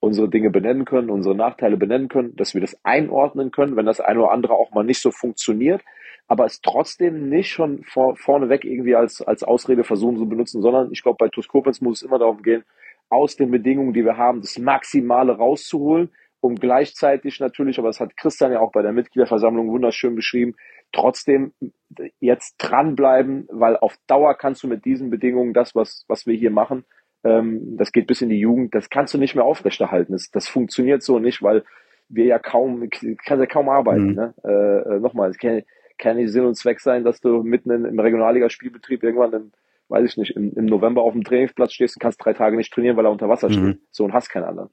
unsere 0.00 0.28
Dinge 0.28 0.50
benennen 0.50 0.86
können, 0.86 1.10
unsere 1.10 1.34
Nachteile 1.34 1.76
benennen 1.76 2.08
können, 2.08 2.34
dass 2.36 2.54
wir 2.54 2.60
das 2.60 2.76
einordnen 2.84 3.50
können, 3.50 3.76
wenn 3.76 3.86
das 3.86 4.00
eine 4.00 4.20
oder 4.20 4.32
andere 4.32 4.54
auch 4.54 4.72
mal 4.72 4.82
nicht 4.82 5.00
so 5.00 5.10
funktioniert, 5.10 5.82
aber 6.26 6.46
es 6.46 6.60
trotzdem 6.62 7.28
nicht 7.28 7.50
schon 7.50 7.84
vor, 7.84 8.16
vorneweg 8.16 8.64
irgendwie 8.64 8.94
als, 8.94 9.20
als 9.20 9.42
Ausrede 9.42 9.84
versuchen 9.84 10.16
zu 10.16 10.28
benutzen, 10.28 10.62
sondern 10.62 10.90
ich 10.90 11.02
glaube, 11.02 11.18
bei 11.18 11.28
Tuskopens 11.28 11.80
muss 11.80 12.00
es 12.00 12.06
immer 12.06 12.18
darum 12.18 12.42
gehen, 12.42 12.64
aus 13.10 13.36
den 13.36 13.50
Bedingungen, 13.50 13.92
die 13.92 14.04
wir 14.04 14.16
haben, 14.16 14.40
das 14.40 14.58
Maximale 14.58 15.36
rauszuholen, 15.36 16.10
um 16.40 16.54
gleichzeitig 16.54 17.38
natürlich, 17.40 17.78
aber 17.78 17.88
das 17.88 18.00
hat 18.00 18.16
Christian 18.16 18.52
ja 18.52 18.60
auch 18.60 18.72
bei 18.72 18.82
der 18.82 18.92
Mitgliederversammlung 18.92 19.68
wunderschön 19.68 20.14
beschrieben, 20.14 20.54
trotzdem 20.92 21.52
jetzt 22.20 22.54
dranbleiben, 22.58 23.46
weil 23.50 23.76
auf 23.76 23.96
Dauer 24.06 24.34
kannst 24.34 24.62
du 24.62 24.68
mit 24.68 24.84
diesen 24.84 25.10
Bedingungen 25.10 25.52
das, 25.52 25.74
was, 25.74 26.04
was 26.08 26.26
wir 26.26 26.34
hier 26.34 26.50
machen, 26.50 26.84
ähm, 27.24 27.76
das 27.76 27.92
geht 27.92 28.06
bis 28.06 28.22
in 28.22 28.30
die 28.30 28.38
Jugend, 28.38 28.74
das 28.74 28.90
kannst 28.90 29.14
du 29.14 29.18
nicht 29.18 29.34
mehr 29.34 29.44
aufrechterhalten. 29.44 30.12
Das, 30.12 30.30
das 30.30 30.48
funktioniert 30.48 31.02
so 31.02 31.18
nicht, 31.18 31.42
weil 31.42 31.64
wir 32.08 32.24
ja 32.24 32.38
kaum, 32.38 32.88
kannst 32.90 33.40
ja 33.40 33.46
kaum 33.46 33.68
arbeiten. 33.68 34.10
Mhm. 34.10 34.14
Ne? 34.14 34.34
Äh, 34.44 34.96
äh 34.96 35.00
nochmal, 35.00 35.30
es 35.30 35.38
kann, 35.38 35.62
kann 35.98 36.16
nicht 36.16 36.32
Sinn 36.32 36.44
und 36.44 36.56
Zweck 36.56 36.80
sein, 36.80 37.04
dass 37.04 37.20
du 37.20 37.42
mitten 37.42 37.70
in, 37.70 37.84
im 37.84 37.98
Regionalligaspielbetrieb 37.98 39.02
irgendwann 39.02 39.32
im, 39.32 39.52
weiß 39.88 40.08
ich 40.08 40.16
nicht, 40.16 40.36
im, 40.36 40.52
im 40.54 40.64
November 40.64 41.02
auf 41.02 41.12
dem 41.12 41.24
Trainingsplatz 41.24 41.72
stehst 41.72 41.96
und 41.96 42.00
kannst 42.00 42.24
drei 42.24 42.32
Tage 42.32 42.56
nicht 42.56 42.72
trainieren, 42.72 42.96
weil 42.96 43.06
er 43.06 43.12
unter 43.12 43.28
Wasser 43.28 43.50
steht. 43.50 43.62
Mhm. 43.62 43.78
So 43.90 44.04
und 44.04 44.12
hast 44.12 44.30
keinen 44.30 44.44
anderen. 44.44 44.70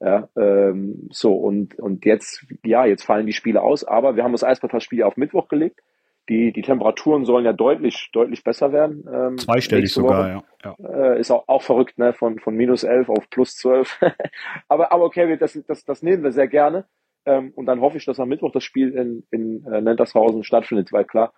Ja, 0.00 0.28
ähm, 0.36 1.08
so 1.10 1.34
und 1.34 1.76
und 1.80 2.04
jetzt 2.04 2.46
ja 2.64 2.86
jetzt 2.86 3.02
fallen 3.02 3.26
die 3.26 3.32
Spiele 3.32 3.62
aus, 3.62 3.82
aber 3.82 4.14
wir 4.14 4.22
haben 4.22 4.30
das 4.30 4.44
Eisbadspiel 4.44 5.02
auf 5.02 5.16
Mittwoch 5.16 5.48
gelegt. 5.48 5.80
Die, 6.28 6.52
die 6.52 6.62
Temperaturen 6.62 7.24
sollen 7.24 7.44
ja 7.44 7.52
deutlich, 7.52 8.10
deutlich 8.12 8.44
besser 8.44 8.72
werden. 8.72 9.04
Ähm, 9.10 9.38
Zweistellig 9.38 9.92
sogar, 9.92 10.28
ja. 10.28 10.44
ja. 10.64 11.14
Äh, 11.14 11.20
ist 11.20 11.30
auch, 11.30 11.44
auch 11.48 11.62
verrückt, 11.62 11.98
ne? 11.98 12.12
Von, 12.12 12.38
von 12.38 12.54
minus 12.54 12.84
11 12.84 13.08
auf 13.08 13.30
plus 13.30 13.56
12. 13.56 13.98
aber, 14.68 14.92
aber 14.92 15.04
okay, 15.04 15.36
das, 15.38 15.58
das, 15.66 15.84
das 15.84 16.02
nehmen 16.02 16.22
wir 16.22 16.32
sehr 16.32 16.48
gerne. 16.48 16.84
Ähm, 17.24 17.52
und 17.54 17.66
dann 17.66 17.80
hoffe 17.80 17.96
ich, 17.96 18.04
dass 18.04 18.20
am 18.20 18.28
Mittwoch 18.28 18.52
das 18.52 18.64
Spiel 18.64 18.90
in, 18.90 19.24
in 19.30 19.64
äh, 19.66 19.80
Nentershausen 19.80 20.44
stattfindet, 20.44 20.92
weil 20.92 21.04
klar, 21.04 21.32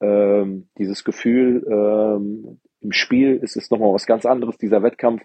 ähm, 0.00 0.68
dieses 0.78 1.04
Gefühl 1.04 1.66
ähm, 1.68 2.60
im 2.80 2.92
Spiel 2.92 3.36
ist 3.36 3.56
es 3.56 3.70
nochmal 3.70 3.92
was 3.92 4.06
ganz 4.06 4.24
anderes, 4.24 4.58
dieser 4.58 4.82
Wettkampf. 4.82 5.22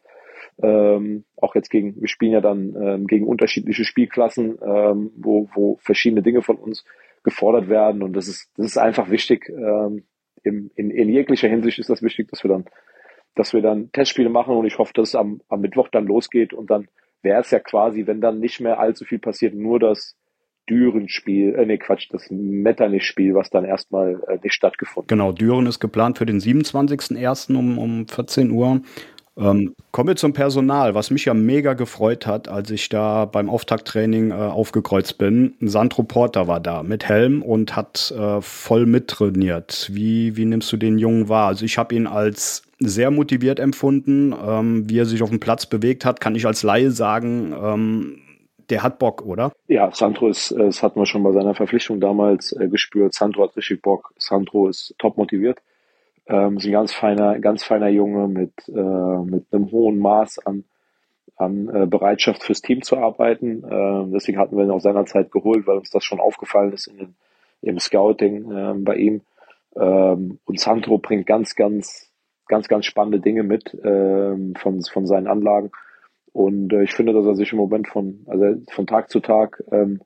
Ähm, 0.62 1.26
auch 1.38 1.56
jetzt 1.56 1.70
gegen, 1.70 2.00
wir 2.00 2.08
spielen 2.08 2.34
ja 2.34 2.42
dann 2.42 2.76
ähm, 2.80 3.08
gegen 3.08 3.28
unterschiedliche 3.28 3.86
Spielklassen, 3.86 4.58
ähm, 4.64 5.12
wo, 5.16 5.50
wo 5.54 5.78
verschiedene 5.82 6.22
Dinge 6.22 6.42
von 6.42 6.58
uns 6.58 6.84
gefordert 7.24 7.70
werden. 7.70 8.04
Und 8.04 8.14
das 8.14 8.28
ist, 8.28 8.50
das 8.58 8.68
ist 8.68 8.78
einfach 8.78 9.10
wichtig. 9.10 9.50
Ähm, 9.50 10.04
in, 10.44 10.70
in, 10.76 10.92
in 10.92 11.10
jeglicher 11.10 11.48
Hinsicht 11.48 11.80
ist 11.80 11.90
das 11.90 12.02
wichtig, 12.02 12.30
dass 12.30 12.44
wir 12.44 12.50
dann, 12.50 12.66
dass 13.36 13.54
wir 13.54 13.62
dann 13.62 13.92
Testspiele 13.92 14.30
machen 14.30 14.56
und 14.56 14.66
ich 14.66 14.78
hoffe, 14.78 14.94
dass 14.94 15.10
es 15.10 15.16
am, 15.16 15.42
am 15.48 15.62
Mittwoch 15.62 15.88
dann 15.90 16.06
losgeht 16.06 16.54
und 16.54 16.70
dann 16.70 16.88
wäre 17.22 17.42
es 17.42 17.52
ja 17.52 17.60
quasi, 17.60 18.06
wenn 18.06 18.22
dann 18.22 18.40
nicht 18.40 18.60
mehr 18.60 18.80
allzu 18.80 19.06
viel 19.06 19.20
passiert, 19.20 19.56
nur 19.56 19.80
das 19.80 20.18
Düren-Spiel, 20.70 21.56
äh, 21.56 21.66
nee, 21.66 21.78
Quatsch, 21.78 22.08
das 22.12 22.28
Metternich-Spiel, 22.30 23.34
was 23.34 23.50
dann 23.50 23.66
erstmal 23.66 24.22
äh, 24.28 24.38
nicht 24.42 24.54
stattgefunden 24.54 25.08
Genau, 25.08 25.32
Düren 25.34 25.66
ist 25.66 25.80
geplant 25.80 26.18
für 26.18 26.26
den 26.26 26.40
27.01. 26.40 27.56
um, 27.56 27.78
um 27.78 28.08
14 28.08 28.50
Uhr. 28.52 28.82
Ähm, 29.36 29.74
kommen 29.92 30.10
wir 30.10 30.16
zum 30.16 30.34
Personal, 30.34 30.94
was 30.94 31.10
mich 31.10 31.26
ja 31.26 31.34
mega 31.34 31.74
gefreut 31.74 32.28
hat, 32.28 32.48
als 32.48 32.70
ich 32.70 32.90
da 32.90 33.26
beim 33.26 33.50
Auftakttraining 33.50 34.32
äh, 34.32 34.34
aufgekreuzt 34.34 35.18
bin. 35.18 35.56
Sandro 35.60 36.04
Porter 36.04 36.48
war 36.48 36.60
da 36.60 36.84
mit 36.84 37.08
Helm 37.08 37.42
und 37.42 37.76
hat 37.76 38.14
äh, 38.18 38.42
voll 38.42 38.86
mittrainiert. 38.86 39.90
Wie, 39.92 40.38
wie 40.38 40.46
nimmst 40.46 40.72
du 40.72 40.78
den 40.78 41.00
Jungen 41.00 41.30
wahr? 41.30 41.48
Also 41.48 41.66
ich 41.66 41.78
habe 41.78 41.96
ihn 41.96 42.06
als 42.06 42.64
sehr 42.80 43.12
motiviert 43.12 43.60
empfunden, 43.60 44.36
ähm, 44.46 44.90
wie 44.90 45.00
er 45.00 45.06
sich 45.06 45.24
auf 45.24 45.30
dem 45.30 45.40
Platz 45.40 45.66
bewegt 45.66 46.06
hat, 46.06 46.20
kann 46.20 46.36
ich 46.36 46.46
als 46.46 46.64
Laie 46.64 46.92
sagen, 46.92 47.56
ähm, 47.60 48.20
der 48.70 48.84
hat 48.84 49.00
Bock, 49.00 49.24
oder? 49.26 49.52
Ja, 49.68 49.92
Sandro 49.94 50.30
ist, 50.30 50.52
äh, 50.52 50.58
das 50.58 50.84
hatten 50.84 51.00
wir 51.00 51.06
schon 51.06 51.24
bei 51.24 51.32
seiner 51.32 51.56
Verpflichtung 51.56 52.00
damals 52.00 52.52
äh, 52.54 52.68
gespürt. 52.68 53.14
Sandro 53.14 53.44
hat 53.44 53.58
richtig 53.58 53.82
Bock. 53.82 54.14
Sandro 54.18 54.68
ist 54.68 54.96
top 55.00 55.18
motiviert. 55.18 55.60
Ähm, 56.28 56.58
ist 56.58 56.66
ein 56.66 56.72
ganz 56.72 56.94
feiner, 56.94 57.40
ganz 57.40 57.64
feiner 57.64 57.90
Junge 57.90 58.28
mit, 58.28 58.54
äh, 58.70 58.72
mit 58.72 59.46
einem 59.52 59.72
hohen 59.72 60.00
Maß 60.00 60.46
an, 60.46 60.64
an 61.36 61.68
äh, 61.68 61.86
Bereitschaft 61.86 62.44
fürs 62.44 62.62
Team 62.62 62.82
zu 62.82 62.98
arbeiten. 62.98 63.64
Ähm, 63.70 64.12
deswegen 64.14 64.38
hatten 64.38 64.56
wir 64.56 64.64
ihn 64.64 64.72
auch 64.72 64.80
seinerzeit 64.80 65.32
geholt, 65.32 65.68
weil 65.68 65.78
uns 65.78 65.90
das 65.90 66.04
schon 66.04 66.20
aufgefallen 66.20 66.74
ist 66.74 66.88
in 66.88 66.98
den, 66.98 67.16
im 67.62 67.80
Scouting 67.80 68.52
äh, 68.52 68.74
bei 68.78 68.96
ihm. 68.96 69.22
Ähm, 69.76 70.40
und 70.46 70.60
Sandro 70.60 70.98
bringt 70.98 71.26
ganz, 71.26 71.56
ganz, 71.56 72.10
ganz, 72.48 72.68
ganz 72.68 72.86
spannende 72.86 73.20
Dinge 73.20 73.44
mit 73.44 73.78
ähm, 73.84 74.54
von, 74.56 74.82
von 74.82 75.06
seinen 75.06 75.28
Anlagen. 75.28 75.72
Und 76.32 76.72
äh, 76.72 76.84
ich 76.84 76.94
finde, 76.94 77.14
dass 77.14 77.26
er 77.26 77.36
sich 77.36 77.52
im 77.52 77.60
Moment 77.60 77.88
von, 77.88 78.26
also 78.28 78.62
von 78.72 78.88
Tag 78.88 79.10
zu 79.10 79.20
Tag, 79.20 79.64
ähm, 79.72 80.02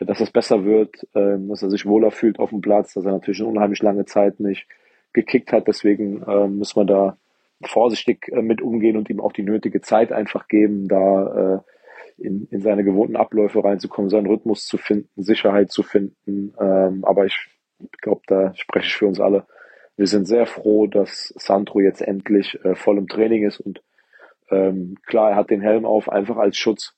dass 0.00 0.20
es 0.20 0.30
besser 0.30 0.64
wird, 0.64 1.06
ähm, 1.14 1.48
dass 1.48 1.62
er 1.62 1.70
sich 1.70 1.84
wohler 1.84 2.10
fühlt 2.10 2.38
auf 2.38 2.50
dem 2.50 2.62
Platz, 2.62 2.94
dass 2.94 3.04
er 3.04 3.12
natürlich 3.12 3.40
eine 3.40 3.50
unheimlich 3.50 3.82
lange 3.82 4.06
Zeit 4.06 4.40
nicht 4.40 4.66
gekickt 5.12 5.52
hat. 5.52 5.68
Deswegen 5.68 6.22
äh, 6.22 6.48
müssen 6.48 6.80
wir 6.80 6.84
da 6.84 7.16
vorsichtig 7.62 8.28
äh, 8.28 8.42
mit 8.42 8.62
umgehen 8.62 8.96
und 8.96 9.10
ihm 9.10 9.20
auch 9.20 9.32
die 9.32 9.42
nötige 9.42 9.80
Zeit 9.80 10.12
einfach 10.12 10.48
geben, 10.48 10.88
da 10.88 11.62
äh, 12.18 12.22
in, 12.22 12.46
in 12.50 12.60
seine 12.60 12.84
gewohnten 12.84 13.16
Abläufe 13.16 13.64
reinzukommen, 13.64 14.10
seinen 14.10 14.26
Rhythmus 14.26 14.66
zu 14.66 14.76
finden, 14.76 15.22
Sicherheit 15.22 15.70
zu 15.70 15.82
finden. 15.82 16.54
Ähm, 16.60 17.04
aber 17.04 17.26
ich 17.26 17.48
glaube, 18.00 18.22
da 18.26 18.54
spreche 18.54 18.86
ich 18.86 18.94
für 18.94 19.06
uns 19.06 19.20
alle. 19.20 19.46
Wir 19.96 20.06
sind 20.06 20.26
sehr 20.26 20.46
froh, 20.46 20.86
dass 20.86 21.32
Sandro 21.36 21.80
jetzt 21.80 22.02
endlich 22.02 22.62
äh, 22.64 22.74
voll 22.74 22.98
im 22.98 23.08
Training 23.08 23.46
ist 23.46 23.60
und 23.60 23.82
ähm, 24.50 24.96
klar, 25.06 25.30
er 25.30 25.36
hat 25.36 25.50
den 25.50 25.60
Helm 25.60 25.84
auf, 25.84 26.08
einfach 26.08 26.36
als 26.36 26.56
Schutz. 26.56 26.94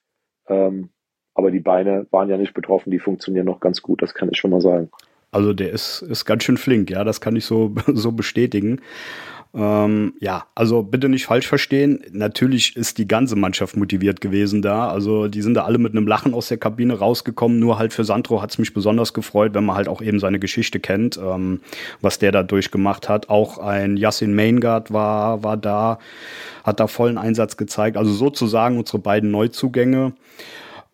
Ähm, 0.49 0.91
aber 1.35 1.51
die 1.51 1.61
Beine 1.61 2.07
waren 2.11 2.29
ja 2.29 2.37
nicht 2.37 2.55
betroffen, 2.55 2.91
die 2.91 2.99
funktionieren 2.99 3.47
noch 3.47 3.61
ganz 3.61 3.83
gut, 3.83 4.03
das 4.03 4.15
kann 4.15 4.29
ich 4.31 4.39
schon 4.39 4.51
mal 4.51 4.61
sagen. 4.61 4.91
Also 5.33 5.55
der 5.55 5.71
ist, 5.71 6.03
ist 6.03 6.27
ganz 6.27 6.45
schön 6.45 6.59
flink, 6.59 6.91
ja, 6.91 7.05
das 7.05 7.21
kann 7.21 7.35
ich 7.35 7.47
so, 7.47 7.75
so 7.93 8.13
bestätigen. 8.13 8.81
Ähm, 9.55 10.15
ja, 10.21 10.47
also 10.55 10.83
bitte 10.83 11.11
nicht 11.11 11.27
falsch 11.27 11.47
verstehen. 11.47 12.03
Natürlich 12.11 12.75
ist 12.75 12.97
die 12.97 13.07
ganze 13.07 13.37
Mannschaft 13.37 13.77
motiviert 13.77 14.23
gewesen 14.23 14.63
da. 14.63 14.89
Also 14.89 15.29
die 15.29 15.43
sind 15.43 15.55
da 15.55 15.65
alle 15.65 15.77
mit 15.77 15.93
einem 15.93 16.07
Lachen 16.07 16.33
aus 16.33 16.49
der 16.49 16.57
Kabine 16.57 16.99
rausgekommen. 16.99 17.59
Nur 17.59 17.79
halt 17.79 17.93
für 17.93 18.05
Sandro 18.05 18.41
hat 18.41 18.51
es 18.51 18.59
mich 18.59 18.73
besonders 18.73 19.13
gefreut, 19.13 19.53
wenn 19.53 19.65
man 19.65 19.77
halt 19.77 19.89
auch 19.89 20.01
eben 20.01 20.21
seine 20.21 20.39
Geschichte 20.39 20.81
kennt, 20.81 21.19
ähm, 21.19 21.61
was 22.01 22.19
der 22.19 22.33
da 22.33 22.43
durchgemacht 22.43 23.11
hat. 23.11 23.29
Auch 23.29 23.59
ein 23.59 23.99
Yassin 23.99 24.35
Maingard 24.35 24.91
war, 24.91 25.43
war 25.43 25.59
da, 25.59 25.99
hat 26.65 26.81
da 26.81 26.87
vollen 26.87 27.19
Einsatz 27.19 27.59
gezeigt. 27.59 27.99
Also 27.99 28.13
sozusagen 28.13 28.79
unsere 28.79 29.01
beiden 29.01 29.31
Neuzugänge. 29.31 30.15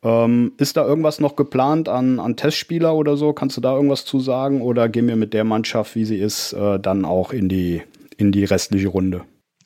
Ähm, 0.02 0.52
ist 0.58 0.76
da 0.76 0.86
irgendwas 0.86 1.20
noch 1.20 1.34
geplant 1.34 1.88
an, 1.88 2.20
an 2.20 2.36
Testspieler 2.36 2.94
oder 2.94 3.16
so? 3.16 3.32
Kannst 3.32 3.56
du 3.56 3.60
da 3.60 3.74
irgendwas 3.74 4.04
zu 4.04 4.20
sagen? 4.20 4.62
Oder 4.62 4.88
gehen 4.88 5.08
wir 5.08 5.16
mit 5.16 5.34
der 5.34 5.44
Mannschaft, 5.44 5.96
wie 5.96 6.04
sie 6.04 6.18
ist, 6.18 6.52
äh, 6.52 6.78
dann 6.78 7.04
auch 7.04 7.32
in 7.32 7.48
die, 7.48 7.82
in 8.16 8.30
die 8.30 8.44
restliche 8.44 8.88
Runde? 8.88 9.24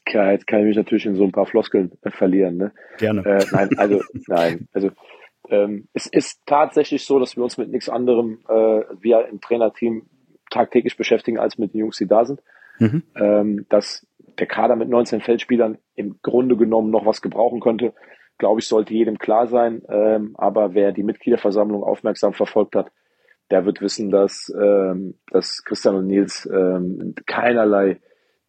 Ja, 0.08 0.32
jetzt 0.32 0.46
kann 0.46 0.60
ich 0.60 0.66
mich 0.66 0.76
natürlich 0.76 1.06
in 1.06 1.16
so 1.16 1.24
ein 1.24 1.32
paar 1.32 1.46
Floskeln 1.46 1.92
äh, 2.02 2.10
verlieren. 2.10 2.56
Ne? 2.56 2.72
Gerne. 2.98 3.24
Äh, 3.24 3.44
nein, 3.52 3.70
also 3.76 4.00
nein, 4.26 4.68
also 4.72 4.90
ähm, 5.50 5.88
es 5.92 6.06
ist 6.06 6.40
tatsächlich 6.46 7.04
so, 7.04 7.18
dass 7.18 7.36
wir 7.36 7.44
uns 7.44 7.58
mit 7.58 7.70
nichts 7.70 7.88
anderem, 7.88 8.38
äh, 8.48 8.82
wir 9.00 9.28
im 9.28 9.40
Trainerteam 9.40 10.06
tagtäglich 10.50 10.96
beschäftigen, 10.96 11.38
als 11.38 11.58
mit 11.58 11.74
den 11.74 11.80
Jungs, 11.80 11.98
die 11.98 12.06
da 12.06 12.24
sind. 12.24 12.42
Mhm. 12.78 13.02
Ähm, 13.16 13.66
dass 13.68 14.06
der 14.38 14.46
Kader 14.46 14.76
mit 14.76 14.88
19 14.88 15.20
Feldspielern 15.20 15.78
im 15.94 16.16
Grunde 16.22 16.56
genommen 16.56 16.90
noch 16.90 17.06
was 17.06 17.20
gebrauchen 17.20 17.60
könnte, 17.60 17.92
glaube 18.42 18.58
ich, 18.58 18.66
sollte 18.66 18.92
jedem 18.92 19.18
klar 19.18 19.46
sein. 19.46 19.82
Ähm, 19.88 20.34
aber 20.34 20.74
wer 20.74 20.90
die 20.90 21.04
Mitgliederversammlung 21.04 21.84
aufmerksam 21.84 22.32
verfolgt 22.32 22.74
hat, 22.74 22.90
der 23.52 23.64
wird 23.66 23.80
wissen, 23.80 24.10
dass, 24.10 24.52
ähm, 24.60 25.14
dass 25.30 25.62
Christian 25.64 25.94
und 25.94 26.08
Nils 26.08 26.50
ähm, 26.52 27.14
keinerlei 27.24 28.00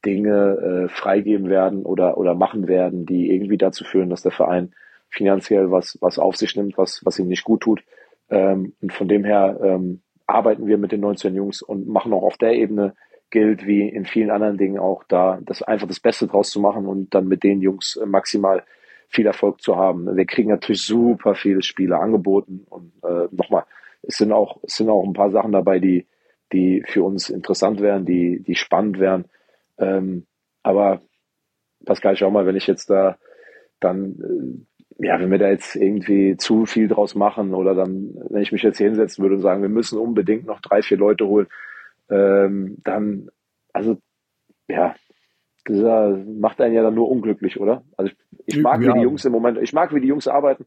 Dinge 0.03 0.87
äh, 0.87 0.89
freigeben 0.89 1.47
werden 1.47 1.85
oder, 1.85 2.17
oder 2.17 2.33
machen 2.33 2.67
werden, 2.67 3.05
die 3.05 3.29
irgendwie 3.31 3.59
dazu 3.59 3.83
führen, 3.83 4.09
dass 4.09 4.23
der 4.23 4.31
Verein 4.31 4.73
finanziell 5.09 5.69
was, 5.69 5.95
was 6.01 6.17
auf 6.17 6.37
sich 6.37 6.55
nimmt, 6.55 6.75
was, 6.75 7.01
was 7.05 7.19
ihm 7.19 7.27
nicht 7.27 7.43
gut 7.43 7.61
tut. 7.61 7.83
Ähm, 8.31 8.73
und 8.81 8.93
von 8.93 9.07
dem 9.07 9.23
her 9.23 9.59
ähm, 9.61 10.01
arbeiten 10.25 10.65
wir 10.65 10.79
mit 10.79 10.91
den 10.91 11.01
19 11.01 11.35
Jungs 11.35 11.61
und 11.61 11.87
machen 11.87 12.13
auch 12.13 12.23
auf 12.23 12.37
der 12.37 12.53
Ebene 12.53 12.95
gilt 13.29 13.67
wie 13.67 13.87
in 13.87 14.05
vielen 14.05 14.31
anderen 14.31 14.57
Dingen 14.57 14.79
auch 14.79 15.03
da, 15.03 15.37
das 15.43 15.61
einfach 15.61 15.87
das 15.87 15.99
Beste 15.99 16.25
draus 16.25 16.49
zu 16.49 16.59
machen 16.59 16.87
und 16.87 17.13
dann 17.13 17.27
mit 17.27 17.43
den 17.43 17.61
Jungs 17.61 17.95
äh, 17.95 18.07
maximal 18.07 18.63
viel 19.13 19.27
Erfolg 19.27 19.61
zu 19.61 19.77
haben. 19.77 20.15
Wir 20.15 20.25
kriegen 20.25 20.49
natürlich 20.49 20.81
super 20.81 21.35
viele 21.35 21.61
Spiele 21.61 21.99
angeboten 21.99 22.65
und 22.69 22.91
äh, 23.03 23.27
nochmal, 23.31 23.65
es 24.01 24.17
sind 24.17 24.31
auch, 24.31 24.59
es 24.63 24.75
sind 24.75 24.89
auch 24.89 25.03
ein 25.03 25.13
paar 25.13 25.31
Sachen 25.31 25.51
dabei, 25.51 25.79
die, 25.79 26.07
die 26.51 26.83
für 26.87 27.03
uns 27.03 27.29
interessant 27.29 27.79
wären, 27.79 28.05
die, 28.05 28.41
die 28.41 28.55
spannend 28.55 28.99
wären. 28.99 29.25
Ähm, 29.77 30.25
aber 30.63 31.01
Pascal, 31.85 32.15
schau 32.15 32.31
mal, 32.31 32.45
wenn 32.45 32.55
ich 32.55 32.67
jetzt 32.67 32.89
da 32.89 33.17
dann, 33.79 34.65
äh, 34.99 35.05
ja, 35.05 35.19
wenn 35.19 35.31
wir 35.31 35.39
da 35.39 35.49
jetzt 35.49 35.75
irgendwie 35.75 36.37
zu 36.37 36.65
viel 36.65 36.87
draus 36.87 37.15
machen 37.15 37.53
oder 37.53 37.75
dann, 37.75 38.15
wenn 38.29 38.41
ich 38.41 38.51
mich 38.51 38.63
jetzt 38.63 38.77
hier 38.77 38.87
hinsetzen 38.87 39.21
würde 39.21 39.35
und 39.35 39.41
sagen, 39.41 39.61
wir 39.61 39.69
müssen 39.69 39.99
unbedingt 39.99 40.45
noch 40.45 40.61
drei, 40.61 40.81
vier 40.81 40.97
Leute 40.97 41.27
holen, 41.27 41.47
ähm, 42.09 42.77
dann, 42.83 43.29
also, 43.73 43.97
ja, 44.67 44.95
das 45.65 46.19
macht 46.25 46.61
einen 46.61 46.73
ja 46.73 46.83
dann 46.83 46.95
nur 46.95 47.09
unglücklich, 47.09 47.59
oder? 47.59 47.83
Also 47.97 48.11
ich, 48.45 48.57
ich 48.57 48.61
mag, 48.61 48.81
ja. 48.81 48.89
wie 48.89 48.99
die 48.99 49.03
Jungs 49.03 49.25
im 49.25 49.31
Moment, 49.31 49.57
ich 49.59 49.73
mag, 49.73 49.93
wie 49.93 50.01
die 50.01 50.07
Jungs 50.07 50.27
arbeiten. 50.27 50.65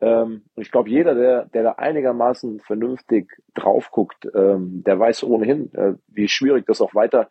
Ähm, 0.00 0.42
und 0.54 0.62
ich 0.62 0.70
glaube, 0.70 0.90
jeder, 0.90 1.14
der, 1.14 1.46
der 1.46 1.62
da 1.62 1.72
einigermaßen 1.72 2.60
vernünftig 2.60 3.30
drauf 3.54 3.90
guckt, 3.90 4.28
ähm, 4.34 4.82
der 4.84 4.98
weiß 4.98 5.24
ohnehin, 5.24 5.72
äh, 5.74 5.94
wie 6.08 6.28
schwierig 6.28 6.66
das 6.66 6.80
auch 6.80 6.94
weiter 6.94 7.30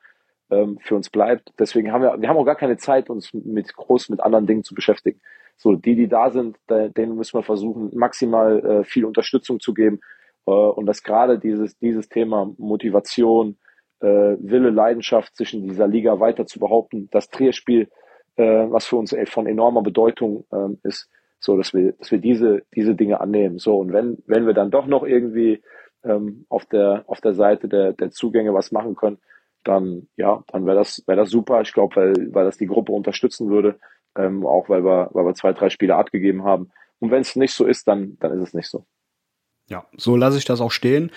ähm, 0.49 0.80
für 0.82 0.95
uns 0.95 1.10
bleibt. 1.10 1.54
Deswegen 1.60 1.91
haben 1.91 2.01
wir, 2.01 2.19
wir 2.19 2.28
haben 2.28 2.38
auch 2.38 2.45
gar 2.45 2.56
keine 2.56 2.78
Zeit, 2.78 3.10
uns 3.10 3.34
mit 3.34 3.75
groß 3.75 4.10
mit 4.10 4.19
anderen 4.19 4.47
Dingen 4.47 4.63
zu 4.63 4.73
beschäftigen. 4.73 5.21
So, 5.58 5.75
die, 5.75 5.95
die 5.95 6.08
da 6.08 6.32
sind, 6.32 6.58
da, 6.67 6.89
denen 6.89 7.15
müssen 7.15 7.38
wir 7.38 7.43
versuchen, 7.43 7.91
maximal 7.93 8.60
äh, 8.65 8.84
viel 8.84 9.06
Unterstützung 9.06 9.60
zu 9.60 9.73
geben. 9.73 9.99
Äh, 10.47 10.51
und 10.51 10.86
dass 10.86 11.04
gerade 11.04 11.39
dieses, 11.39 11.78
dieses 11.78 12.10
Thema 12.10 12.51
Motivation, 12.58 13.58
Wille, 14.01 14.69
Leidenschaft 14.69 15.36
zwischen 15.36 15.63
dieser 15.63 15.88
Liga 15.88 16.19
weiter 16.19 16.45
zu 16.45 16.60
behaupten, 16.60 17.10
das 17.12 17.29
Trierspiel, 17.29 17.89
äh, 18.36 18.65
was 18.69 18.86
für 18.86 18.97
uns 18.97 19.15
von 19.25 19.47
enormer 19.47 19.81
Bedeutung 19.81 20.45
ähm, 20.51 20.79
ist, 20.84 21.10
so 21.39 21.58
dass 21.58 21.73
wir, 21.73 21.93
dass 21.93 22.12
wir 22.12 22.19
diese, 22.19 22.63
diese 22.75 22.95
Dinge 22.95 23.21
annehmen. 23.21 23.58
So, 23.58 23.77
und 23.77 23.93
wenn, 23.93 24.17
wenn 24.27 24.45
wir 24.45 24.53
dann 24.53 24.71
doch 24.71 24.88
noch 24.88 25.03
irgendwie 25.03 25.62
ähm, 26.03 26.45
auf 26.49 26.65
der, 26.65 27.03
auf 27.08 27.21
der 27.21 27.34
Seite 27.34 27.67
der, 27.67 27.93
der 27.93 28.12
Zugänge 28.12 28.53
was 28.53 28.71
machen 28.71 28.95
können, 28.95 29.19
dann 29.63 30.08
ja, 30.15 30.43
dann 30.47 30.65
wäre 30.65 30.77
das, 30.77 31.03
wäre 31.08 31.17
das 31.17 31.29
super. 31.29 31.62
Ich 31.62 31.73
glaube, 31.73 31.95
weil, 31.95 32.34
weil 32.34 32.45
das 32.45 32.58
die 32.58 32.67
Gruppe 32.67 32.91
unterstützen 32.91 33.49
würde, 33.49 33.79
ähm, 34.15 34.45
auch 34.45 34.69
weil 34.69 34.84
wir, 34.84 35.10
weil 35.13 35.25
wir 35.25 35.34
zwei, 35.34 35.53
drei 35.53 35.69
Spiele 35.69 35.95
abgegeben 35.95 36.43
haben. 36.43 36.71
Und 36.99 37.12
wenn 37.12 37.21
es 37.21 37.36
nicht 37.36 37.53
so 37.53 37.65
ist, 37.65 37.88
dann, 37.88 38.17
dann 38.19 38.31
ist 38.34 38.49
es 38.49 38.53
nicht 38.53 38.69
so. 38.69 38.86
Ja, 39.67 39.86
so 39.97 40.15
lasse 40.15 40.38
ich 40.38 40.45
das 40.45 40.62
auch 40.62 40.71
stehen. 40.71 41.12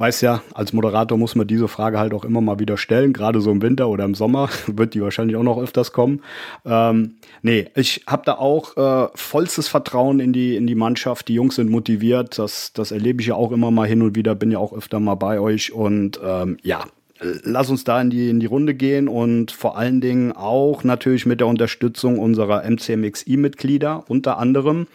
Weiß 0.00 0.22
ja, 0.22 0.42
als 0.54 0.72
Moderator 0.72 1.18
muss 1.18 1.34
man 1.34 1.46
diese 1.46 1.68
Frage 1.68 1.98
halt 1.98 2.14
auch 2.14 2.24
immer 2.24 2.40
mal 2.40 2.58
wieder 2.58 2.78
stellen, 2.78 3.12
gerade 3.12 3.42
so 3.42 3.50
im 3.50 3.60
Winter 3.60 3.86
oder 3.90 4.06
im 4.06 4.14
Sommer 4.14 4.48
wird 4.66 4.94
die 4.94 5.02
wahrscheinlich 5.02 5.36
auch 5.36 5.42
noch 5.42 5.58
öfters 5.58 5.92
kommen. 5.92 6.22
Ähm, 6.64 7.16
nee, 7.42 7.68
ich 7.74 8.04
habe 8.06 8.22
da 8.24 8.38
auch 8.38 8.78
äh, 8.78 9.10
vollstes 9.14 9.68
Vertrauen 9.68 10.18
in 10.18 10.32
die, 10.32 10.56
in 10.56 10.66
die 10.66 10.74
Mannschaft. 10.74 11.28
Die 11.28 11.34
Jungs 11.34 11.56
sind 11.56 11.70
motiviert, 11.70 12.38
das, 12.38 12.72
das 12.72 12.92
erlebe 12.92 13.20
ich 13.20 13.26
ja 13.26 13.34
auch 13.34 13.52
immer 13.52 13.70
mal 13.70 13.86
hin 13.86 14.00
und 14.00 14.16
wieder, 14.16 14.34
bin 14.34 14.50
ja 14.50 14.56
auch 14.56 14.72
öfter 14.72 15.00
mal 15.00 15.16
bei 15.16 15.38
euch 15.38 15.70
und 15.70 16.18
ähm, 16.24 16.56
ja, 16.62 16.86
lass 17.20 17.68
uns 17.68 17.84
da 17.84 18.00
in 18.00 18.08
die, 18.08 18.30
in 18.30 18.40
die 18.40 18.46
Runde 18.46 18.72
gehen 18.72 19.06
und 19.06 19.50
vor 19.50 19.76
allen 19.76 20.00
Dingen 20.00 20.32
auch 20.32 20.82
natürlich 20.82 21.26
mit 21.26 21.40
der 21.40 21.46
Unterstützung 21.46 22.18
unserer 22.18 22.64
MCMXI-Mitglieder 22.64 24.04
unter 24.08 24.38
anderem. 24.38 24.86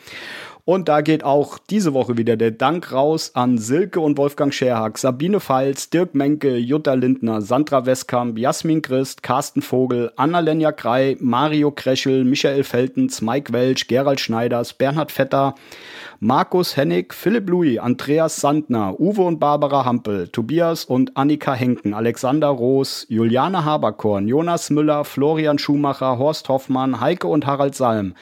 Und 0.68 0.90
da 0.90 1.02
geht 1.02 1.24
auch 1.24 1.60
diese 1.60 1.94
Woche 1.94 2.18
wieder 2.18 2.38
der 2.38 2.50
Dank 2.50 2.92
raus 2.92 3.36
an 3.36 3.60
Silke 3.60 4.00
und 4.00 4.18
Wolfgang 4.18 4.52
Scherhack, 4.52 4.98
Sabine 4.98 5.40
Pfalz, 5.40 5.92
Dirk 5.92 6.16
Menke, 6.16 6.58
Jutta 6.58 6.96
Lindner, 6.96 7.44
Sandra 7.44 7.86
Westkamp, 7.86 8.40
Jasmin 8.40 8.82
Christ, 8.82 9.22
Carsten 9.22 9.62
Vogel, 9.62 10.12
Anna-Lenja 10.16 10.72
Krei, 10.72 11.18
Mario 11.20 11.70
Kreschel, 11.70 12.24
Michael 12.24 12.64
Feltens, 12.64 13.22
Mike 13.22 13.54
Welch, 13.54 13.88
Gerald 13.88 14.20
Schneiders, 14.20 14.74
Bernhard 14.74 15.12
Vetter, 15.12 15.54
Markus 16.20 16.76
Hennig, 16.76 17.14
Philipp 17.14 17.48
Louis, 17.48 17.78
Andreas 17.78 18.38
Sandner, 18.38 19.00
Uwe 19.00 19.22
und 19.22 19.40
Barbara 19.40 19.86
Hampel, 19.86 20.30
Tobias 20.30 20.84
und 20.84 21.16
Annika 21.16 21.54
Henken, 21.54 21.94
Alexander 21.94 22.48
Roos, 22.48 23.06
Juliane 23.08 23.66
Haberkorn, 23.66 24.28
Jonas 24.28 24.72
Müller, 24.72 25.06
Florian 25.06 25.60
Schumacher, 25.60 26.18
Horst 26.18 26.50
Hoffmann, 26.50 27.00
Heike 27.00 27.28
und 27.28 27.46
Harald 27.46 27.76
Salm, 27.76 28.16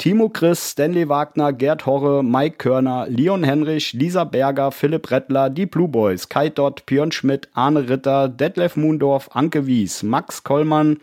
Timo 0.00 0.30
Chris, 0.30 0.70
Stanley 0.70 1.10
Wagner, 1.10 1.52
Gerd 1.52 1.84
Horre, 1.84 2.22
Mike 2.22 2.56
Körner, 2.56 3.06
Leon 3.10 3.44
Henrich, 3.44 3.92
Lisa 3.92 4.24
Berger, 4.24 4.72
Philipp 4.72 5.10
Rettler, 5.10 5.50
die 5.50 5.66
Blue 5.66 5.88
Boys, 5.88 6.30
Kai 6.30 6.48
Dott, 6.48 6.86
Björn 6.86 7.12
Schmidt, 7.12 7.50
Arne 7.52 7.86
Ritter, 7.86 8.30
Detlef 8.30 8.76
Mundorf, 8.76 9.28
Anke 9.34 9.66
Wies, 9.66 10.02
Max 10.02 10.42
Kollmann, 10.42 11.00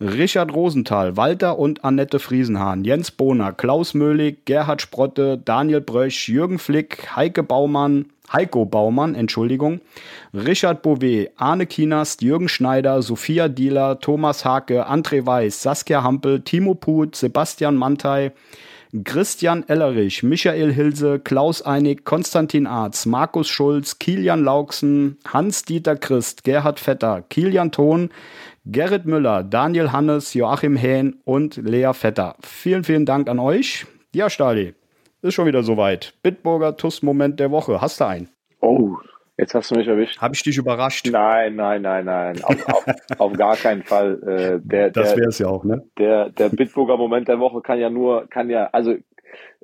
Richard 0.00 0.54
Rosenthal, 0.54 1.18
Walter 1.18 1.58
und 1.58 1.84
Annette 1.84 2.18
Friesenhahn, 2.18 2.84
Jens 2.84 3.10
Bohner, 3.10 3.52
Klaus 3.52 3.92
Möhlig, 3.92 4.46
Gerhard 4.46 4.80
Sprotte, 4.80 5.36
Daniel 5.36 5.82
Brösch, 5.82 6.30
Jürgen 6.30 6.58
Flick, 6.58 7.14
Heike 7.14 7.42
Baumann, 7.42 8.06
Heiko 8.30 8.64
Baumann, 8.64 9.14
Entschuldigung, 9.14 9.80
Richard 10.34 10.82
Bouvet, 10.82 11.30
Arne 11.36 11.66
Kienast, 11.66 12.22
Jürgen 12.22 12.48
Schneider, 12.48 13.02
Sophia 13.02 13.48
Dieler, 13.48 13.98
Thomas 13.98 14.44
Hake, 14.44 14.86
André 14.86 15.26
Weiß, 15.26 15.62
Saskia 15.62 16.02
Hampel, 16.02 16.40
Timo 16.40 16.74
Put, 16.74 17.16
Sebastian 17.16 17.76
Mantei, 17.76 18.32
Christian 19.04 19.66
Ellerich, 19.68 20.22
Michael 20.22 20.70
Hilse, 20.70 21.18
Klaus 21.18 21.62
Einig, 21.62 22.04
Konstantin 22.04 22.66
Arz, 22.66 23.06
Markus 23.06 23.48
Schulz, 23.48 23.98
Kilian 23.98 24.44
Lauksen, 24.44 25.16
Hans-Dieter 25.26 25.96
Christ, 25.96 26.44
Gerhard 26.44 26.78
Vetter, 26.78 27.22
Kilian 27.30 27.72
Thon, 27.72 28.10
Gerrit 28.66 29.06
Müller, 29.06 29.42
Daniel 29.42 29.92
Hannes, 29.92 30.34
Joachim 30.34 30.76
Hähn 30.76 31.16
und 31.24 31.56
Lea 31.56 31.92
Vetter. 31.94 32.36
Vielen, 32.42 32.84
vielen 32.84 33.06
Dank 33.06 33.30
an 33.30 33.38
euch. 33.38 33.86
Ja, 34.14 34.28
Stali, 34.28 34.74
ist 35.22 35.34
schon 35.34 35.46
wieder 35.46 35.62
soweit. 35.62 36.14
Bitburger 36.22 36.76
Tuss-Moment 36.76 37.40
der 37.40 37.50
Woche. 37.50 37.80
Hast 37.80 38.00
du 38.00 38.06
einen? 38.06 38.28
Oh, 38.60 38.96
Jetzt 39.38 39.54
hast 39.54 39.70
du 39.70 39.76
mich 39.76 39.88
erwischt. 39.88 40.20
Habe 40.20 40.34
ich 40.34 40.42
dich 40.42 40.58
überrascht? 40.58 41.08
Nein, 41.10 41.56
nein, 41.56 41.82
nein, 41.82 42.04
nein. 42.04 42.44
Auf, 42.44 42.68
auf, 42.68 42.86
auf 43.18 43.32
gar 43.32 43.56
keinen 43.56 43.82
Fall. 43.82 44.22
Äh, 44.22 44.60
der, 44.62 44.90
das 44.90 45.16
wäre 45.16 45.30
es 45.30 45.38
ja 45.38 45.48
auch, 45.48 45.64
ne? 45.64 45.82
Der, 45.98 46.28
der 46.30 46.50
Bitburger 46.50 46.96
Moment 46.96 47.28
der 47.28 47.40
Woche 47.40 47.62
kann 47.62 47.78
ja 47.80 47.88
nur, 47.88 48.28
kann 48.28 48.50
ja, 48.50 48.68
also 48.72 48.92
äh, 48.92 49.00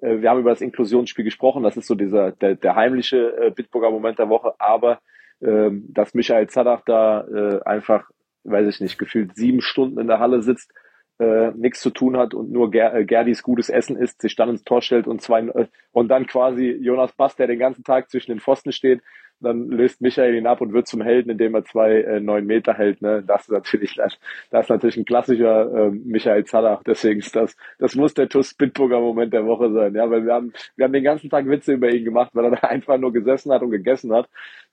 wir 0.00 0.30
haben 0.30 0.40
über 0.40 0.50
das 0.50 0.62
Inklusionsspiel 0.62 1.24
gesprochen, 1.24 1.62
das 1.62 1.76
ist 1.76 1.86
so 1.86 1.94
dieser, 1.94 2.32
der, 2.32 2.54
der 2.56 2.74
heimliche 2.76 3.36
äh, 3.36 3.50
Bitburger 3.50 3.90
Moment 3.90 4.18
der 4.18 4.28
Woche, 4.28 4.54
aber 4.58 5.00
ähm, 5.40 5.84
dass 5.90 6.14
Michael 6.14 6.48
Zadach 6.48 6.82
da 6.84 7.26
äh, 7.28 7.60
einfach, 7.64 8.10
weiß 8.44 8.66
ich 8.68 8.80
nicht, 8.80 8.98
gefühlt 8.98 9.36
sieben 9.36 9.60
Stunden 9.60 10.00
in 10.00 10.08
der 10.08 10.18
Halle 10.18 10.42
sitzt, 10.42 10.72
äh, 11.18 11.50
nichts 11.52 11.80
zu 11.80 11.90
tun 11.90 12.16
hat 12.16 12.34
und 12.34 12.50
nur 12.50 12.70
Ger 12.70 12.94
äh, 12.94 13.04
Gerdis 13.04 13.42
gutes 13.42 13.68
Essen 13.68 13.96
isst, 13.96 14.20
sich 14.20 14.36
dann 14.36 14.50
ins 14.50 14.64
Tor 14.64 14.82
stellt 14.82 15.06
und 15.06 15.20
zwei 15.20 15.40
äh, 15.40 15.66
und 15.92 16.08
dann 16.08 16.26
quasi 16.26 16.70
Jonas 16.80 17.12
Bass, 17.12 17.36
der 17.36 17.46
den 17.46 17.58
ganzen 17.58 17.84
Tag 17.84 18.10
zwischen 18.10 18.32
den 18.32 18.40
Pfosten 18.40 18.72
steht, 18.72 19.02
dann 19.40 19.68
löst 19.68 20.00
Michael 20.00 20.34
ihn 20.34 20.46
ab 20.46 20.60
und 20.60 20.72
wird 20.72 20.88
zum 20.88 21.00
Helden, 21.00 21.30
indem 21.30 21.54
er 21.54 21.64
zwei 21.64 22.02
äh, 22.02 22.20
neun 22.20 22.46
Meter 22.46 22.74
hält. 22.74 23.02
Ne? 23.02 23.22
Das 23.26 23.42
ist 23.42 23.50
natürlich, 23.50 23.94
das, 23.94 24.18
ist 24.50 24.70
natürlich 24.70 24.96
ein 24.96 25.04
klassischer 25.04 25.72
äh, 25.72 25.90
Michael 25.90 26.44
Zadach. 26.44 26.82
Deswegen 26.84 27.20
ist 27.20 27.36
das, 27.36 27.56
das 27.78 27.94
muss 27.94 28.14
der 28.14 28.28
TuS 28.28 28.54
Bitburger 28.54 29.00
Moment 29.00 29.32
der 29.32 29.46
Woche 29.46 29.72
sein. 29.72 29.94
Ja, 29.94 30.10
weil 30.10 30.24
wir 30.24 30.34
haben, 30.34 30.52
wir 30.76 30.84
haben 30.84 30.92
den 30.92 31.04
ganzen 31.04 31.30
Tag 31.30 31.46
Witze 31.46 31.74
über 31.74 31.90
ihn 31.90 32.04
gemacht, 32.04 32.30
weil 32.34 32.46
er 32.46 32.50
da 32.50 32.56
einfach 32.68 32.98
nur 32.98 33.12
gesessen 33.12 33.52
hat 33.52 33.62
und 33.62 33.70
gegessen 33.70 34.12
hat. 34.12 34.28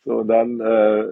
So, 0.06 0.20
und 0.20 0.28
dann 0.28 0.60
äh, 0.60 1.04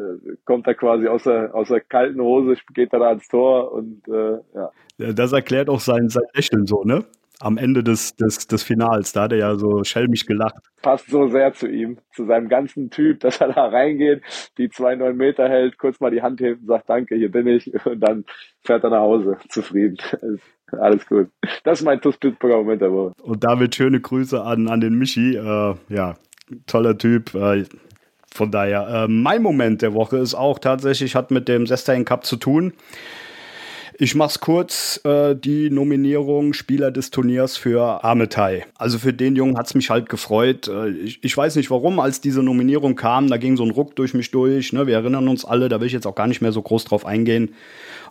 kommt 0.46 0.68
er 0.68 0.76
quasi 0.76 1.08
aus 1.08 1.24
der, 1.24 1.54
aus 1.54 1.68
der 1.68 1.82
kalten 1.82 2.22
Hose, 2.22 2.56
geht 2.74 2.94
er 2.94 3.00
da 3.00 3.10
ans 3.10 3.28
Tor 3.28 3.72
und 3.72 4.08
äh, 4.08 4.38
ja. 4.54 4.72
Das 5.14 5.34
erklärt 5.34 5.70
auch 5.70 5.80
sein, 5.80 6.10
sein 6.10 6.24
Lächeln 6.34 6.68
so, 6.68 6.84
ne? 6.84 7.04
am 7.44 7.58
Ende 7.58 7.84
des, 7.84 8.16
des, 8.16 8.48
des 8.48 8.64
Finals. 8.64 9.12
Da 9.12 9.24
hat 9.24 9.34
er 9.34 9.38
ja 9.38 9.56
so 9.56 9.84
schelmisch 9.84 10.26
gelacht. 10.26 10.56
Passt 10.82 11.10
so 11.10 11.28
sehr 11.28 11.54
zu 11.54 11.68
ihm, 11.68 11.98
zu 12.14 12.26
seinem 12.26 12.48
ganzen 12.48 12.90
Typ, 12.90 13.20
dass 13.20 13.42
er 13.42 13.52
da 13.52 13.68
reingeht, 13.68 14.22
die 14.58 14.70
zwei 14.70 14.96
neun 14.96 15.18
Meter 15.18 15.50
hält, 15.50 15.78
kurz 15.78 16.00
mal 16.00 16.12
die 16.12 16.22
Hand 16.22 16.40
hebt 16.40 16.62
und 16.62 16.68
sagt, 16.68 16.90
danke, 16.90 17.16
hier 17.16 17.32
bin 17.32 17.48
ich. 17.48 17.72
Und 17.86 18.00
dann 18.00 18.26
fährt 18.62 18.84
er 18.84 18.92
nach 18.92 19.02
Hause, 19.02 19.38
zufrieden. 19.50 19.98
Alles 20.72 21.06
gut. 21.06 21.30
Das 21.64 21.80
ist 21.80 21.86
mein 21.86 22.02
TuS 22.02 22.18
Pittsburgher 22.18 22.58
Moment 22.58 22.82
der 22.82 22.92
Woche. 22.92 23.14
Und 23.22 23.44
damit 23.44 23.76
schöne 23.76 24.00
Grüße 24.00 24.42
an, 24.42 24.68
an 24.70 24.80
den 24.80 24.98
Michi. 24.98 25.36
Äh, 25.36 25.76
ja, 25.90 26.16
toller 26.66 26.98
Typ. 26.98 27.36
Von 28.34 28.50
daher, 28.50 28.88
äh, 28.88 29.08
mein 29.08 29.44
Moment 29.44 29.84
der 29.84 29.94
Woche 29.94 30.18
ist 30.18 30.34
auch 30.34 30.58
tatsächlich, 30.58 31.16
hat 31.16 31.30
mit 31.30 31.48
dem 31.48 31.68
Sestain 31.68 32.04
Cup 32.04 32.26
zu 32.26 32.36
tun. 32.36 32.74
Ich 34.00 34.16
mach's 34.16 34.40
kurz, 34.40 35.00
äh, 35.04 35.36
die 35.36 35.70
Nominierung 35.70 36.54
Spieler 36.54 36.90
des 36.90 37.12
Turniers 37.12 37.58
für 37.58 38.04
Ametai. 38.04 38.66
Also 38.76 38.98
für 38.98 39.14
den 39.14 39.36
Jungen 39.36 39.56
hat's 39.56 39.76
mich 39.76 39.92
halt 39.92 40.10
gefreut. 40.10 40.68
Äh, 40.68 40.90
ich, 40.90 41.24
ich, 41.24 41.38
weiß 41.38 41.56
nicht 41.58 41.70
warum, 41.70 42.00
als 42.00 42.20
diese 42.20 42.42
Nominierung 42.42 42.96
kam, 42.96 43.30
da 43.30 43.38
ging 43.38 43.56
so 43.56 43.64
ein 43.64 43.70
Ruck 43.70 43.96
durch 43.96 44.16
mich 44.16 44.32
durch. 44.32 44.74
Ne? 44.74 44.88
Wir 44.88 44.96
erinnern 44.96 45.28
uns 45.28 45.46
alle, 45.46 45.70
da 45.70 45.80
will 45.80 45.88
ich 45.88 45.94
jetzt 45.94 46.08
auch 46.08 46.16
gar 46.16 46.28
nicht 46.28 46.42
mehr 46.42 46.52
so 46.52 46.64
groß 46.64 46.86
drauf 46.86 47.06
eingehen, 47.06 47.54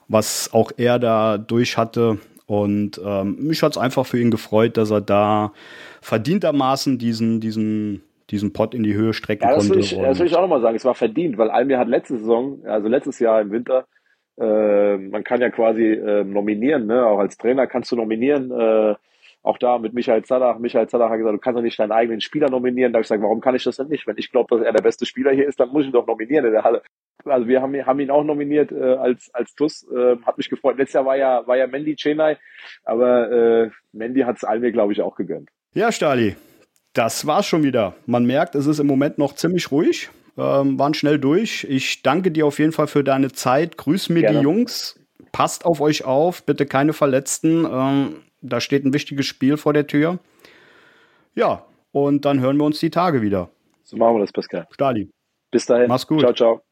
was 0.07 0.53
auch 0.53 0.71
er 0.77 1.01
da 1.01 1.37
durch 1.37 1.77
hatte. 1.77 2.19
Und 2.47 3.01
ähm, 3.05 3.39
mich 3.41 3.65
hat's 3.65 3.77
einfach 3.77 4.07
für 4.07 4.21
ihn 4.21 4.31
gefreut, 4.31 4.77
dass 4.77 4.91
er 4.91 5.01
da 5.01 5.53
verdientermaßen 6.01 6.99
diesen, 6.99 7.41
diesen 7.41 8.03
diesen 8.33 8.53
Pott 8.53 8.75
in 8.75 8.83
die 8.83 8.95
Höhe 8.95 9.13
strecken 9.13 9.45
ja, 9.45 9.55
das 9.55 9.69
konnte. 9.69 9.75
Will 9.75 9.85
ich, 9.85 9.97
das 9.97 10.19
will 10.19 10.27
ich 10.27 10.35
auch 10.35 10.41
nochmal 10.41 10.61
sagen. 10.61 10.75
Es 10.75 10.85
war 10.85 10.95
verdient, 10.95 11.39
weil 11.39 11.51
Almir 11.51 11.79
hat 11.79 11.89
letzte 11.89 12.19
Saison, 12.19 12.65
also 12.65 12.89
letztes 12.89 13.19
Jahr 13.19 13.41
im 13.41 13.53
Winter, 13.53 13.87
äh, 14.41 14.97
man 14.97 15.23
kann 15.23 15.41
ja 15.41 15.51
quasi 15.51 15.85
äh, 15.85 16.25
nominieren, 16.25 16.87
ne? 16.87 17.07
auch 17.07 17.19
als 17.19 17.37
Trainer 17.37 17.67
kannst 17.67 17.93
du 17.93 17.97
nominieren. 17.97 18.51
Äh, 18.51 18.95
auch 19.45 19.59
da 19.59 19.79
mit 19.79 19.93
Michael 19.93 20.25
Zadach. 20.25 20.59
Michael 20.59 20.89
Zadach 20.89 21.11
hat 21.11 21.19
gesagt, 21.19 21.35
du 21.35 21.41
kannst 21.41 21.59
doch 21.59 21.63
nicht 21.63 21.79
deinen 21.79 21.91
eigenen 21.91 22.21
Spieler 22.21 22.49
nominieren. 22.49 22.93
Da 22.93 22.99
habe 22.99 23.03
ich 23.03 23.09
gesagt, 23.09 23.23
warum 23.23 23.41
kann 23.41 23.57
ich 23.57 23.65
das 23.65 23.77
denn 23.77 23.89
nicht? 23.89 24.07
Wenn 24.07 24.17
ich 24.17 24.31
glaube, 24.31 24.57
dass 24.57 24.65
er 24.65 24.73
der 24.73 24.83
beste 24.83 25.05
Spieler 25.05 25.33
hier 25.33 25.49
ist, 25.49 25.59
dann 25.59 25.71
muss 25.71 25.83
ich 25.83 25.89
ihn 25.89 25.93
doch 25.93 26.07
nominieren 26.07 26.47
in 26.47 26.53
der 26.53 26.63
Halle. 26.63 26.83
Also 27.25 27.49
wir 27.49 27.61
haben, 27.61 27.75
haben 27.85 28.01
ihn 28.01 28.11
auch 28.11 28.23
nominiert 28.23 28.71
äh, 28.71 28.95
als 28.95 29.31
als 29.35 29.55
TUS. 29.55 29.85
Äh, 29.93 30.17
hat 30.25 30.39
mich 30.39 30.49
gefreut. 30.49 30.79
Letztes 30.79 30.95
Jahr 30.95 31.07
war 31.07 31.17
ja 31.17 31.47
war 31.47 31.57
ja 31.57 31.67
Mandy 31.67 31.97
Chenai, 31.97 32.39
aber 32.85 33.31
äh, 33.33 33.71
Mandy 33.93 34.21
hat 34.21 34.37
es 34.37 34.45
Almir, 34.45 34.71
glaube 34.71 34.93
ich, 34.93 35.03
auch 35.03 35.17
gegönnt. 35.17 35.51
Ja, 35.75 35.91
Stali, 35.91 36.37
das 36.93 37.27
war's 37.27 37.47
schon 37.47 37.63
wieder. 37.63 37.95
Man 38.07 38.25
merkt, 38.25 38.55
es 38.55 38.67
ist 38.67 38.79
im 38.79 38.87
Moment 38.87 39.19
noch 39.19 39.35
ziemlich 39.35 39.71
ruhig. 39.71 40.11
Ähm, 40.37 40.79
waren 40.79 40.95
schnell 40.95 41.19
durch. 41.19 41.65
Ich 41.69 42.03
danke 42.03 42.31
dir 42.31 42.47
auf 42.47 42.59
jeden 42.59 42.73
Fall 42.73 42.87
für 42.87 43.05
deine 43.05 43.33
Zeit. 43.33 43.77
Grüß 43.77 44.09
mir 44.09 44.21
Gerne. 44.21 44.39
die 44.39 44.45
Jungs. 44.45 44.99
Passt 45.31 45.65
auf 45.65 45.81
euch 45.81 46.05
auf. 46.05 46.45
Bitte 46.45 46.67
keine 46.67 46.93
Verletzten. 46.93 47.67
Ähm, 47.71 48.17
da 48.41 48.61
steht 48.61 48.85
ein 48.85 48.95
wichtiges 48.95 49.27
Spiel 49.27 49.57
vor 49.57 49.73
der 49.73 49.87
Tür. 49.87 50.19
Ja, 51.35 51.65
und 51.93 52.25
dann 52.25 52.41
hören 52.41 52.57
wir 52.57 52.65
uns 52.65 52.81
die 52.81 52.91
Tage 52.91 53.23
wieder. 53.23 53.51
So 53.85 53.97
machen 53.97 54.17
wir 54.17 54.21
das, 54.21 54.33
Pascal. 54.33 54.67
Stali. 54.71 55.11
Bis 55.51 55.67
dahin. 55.67 55.89
Mach's 55.89 56.07
gut. 56.07 56.21
Ciao, 56.21 56.33
ciao. 56.33 56.63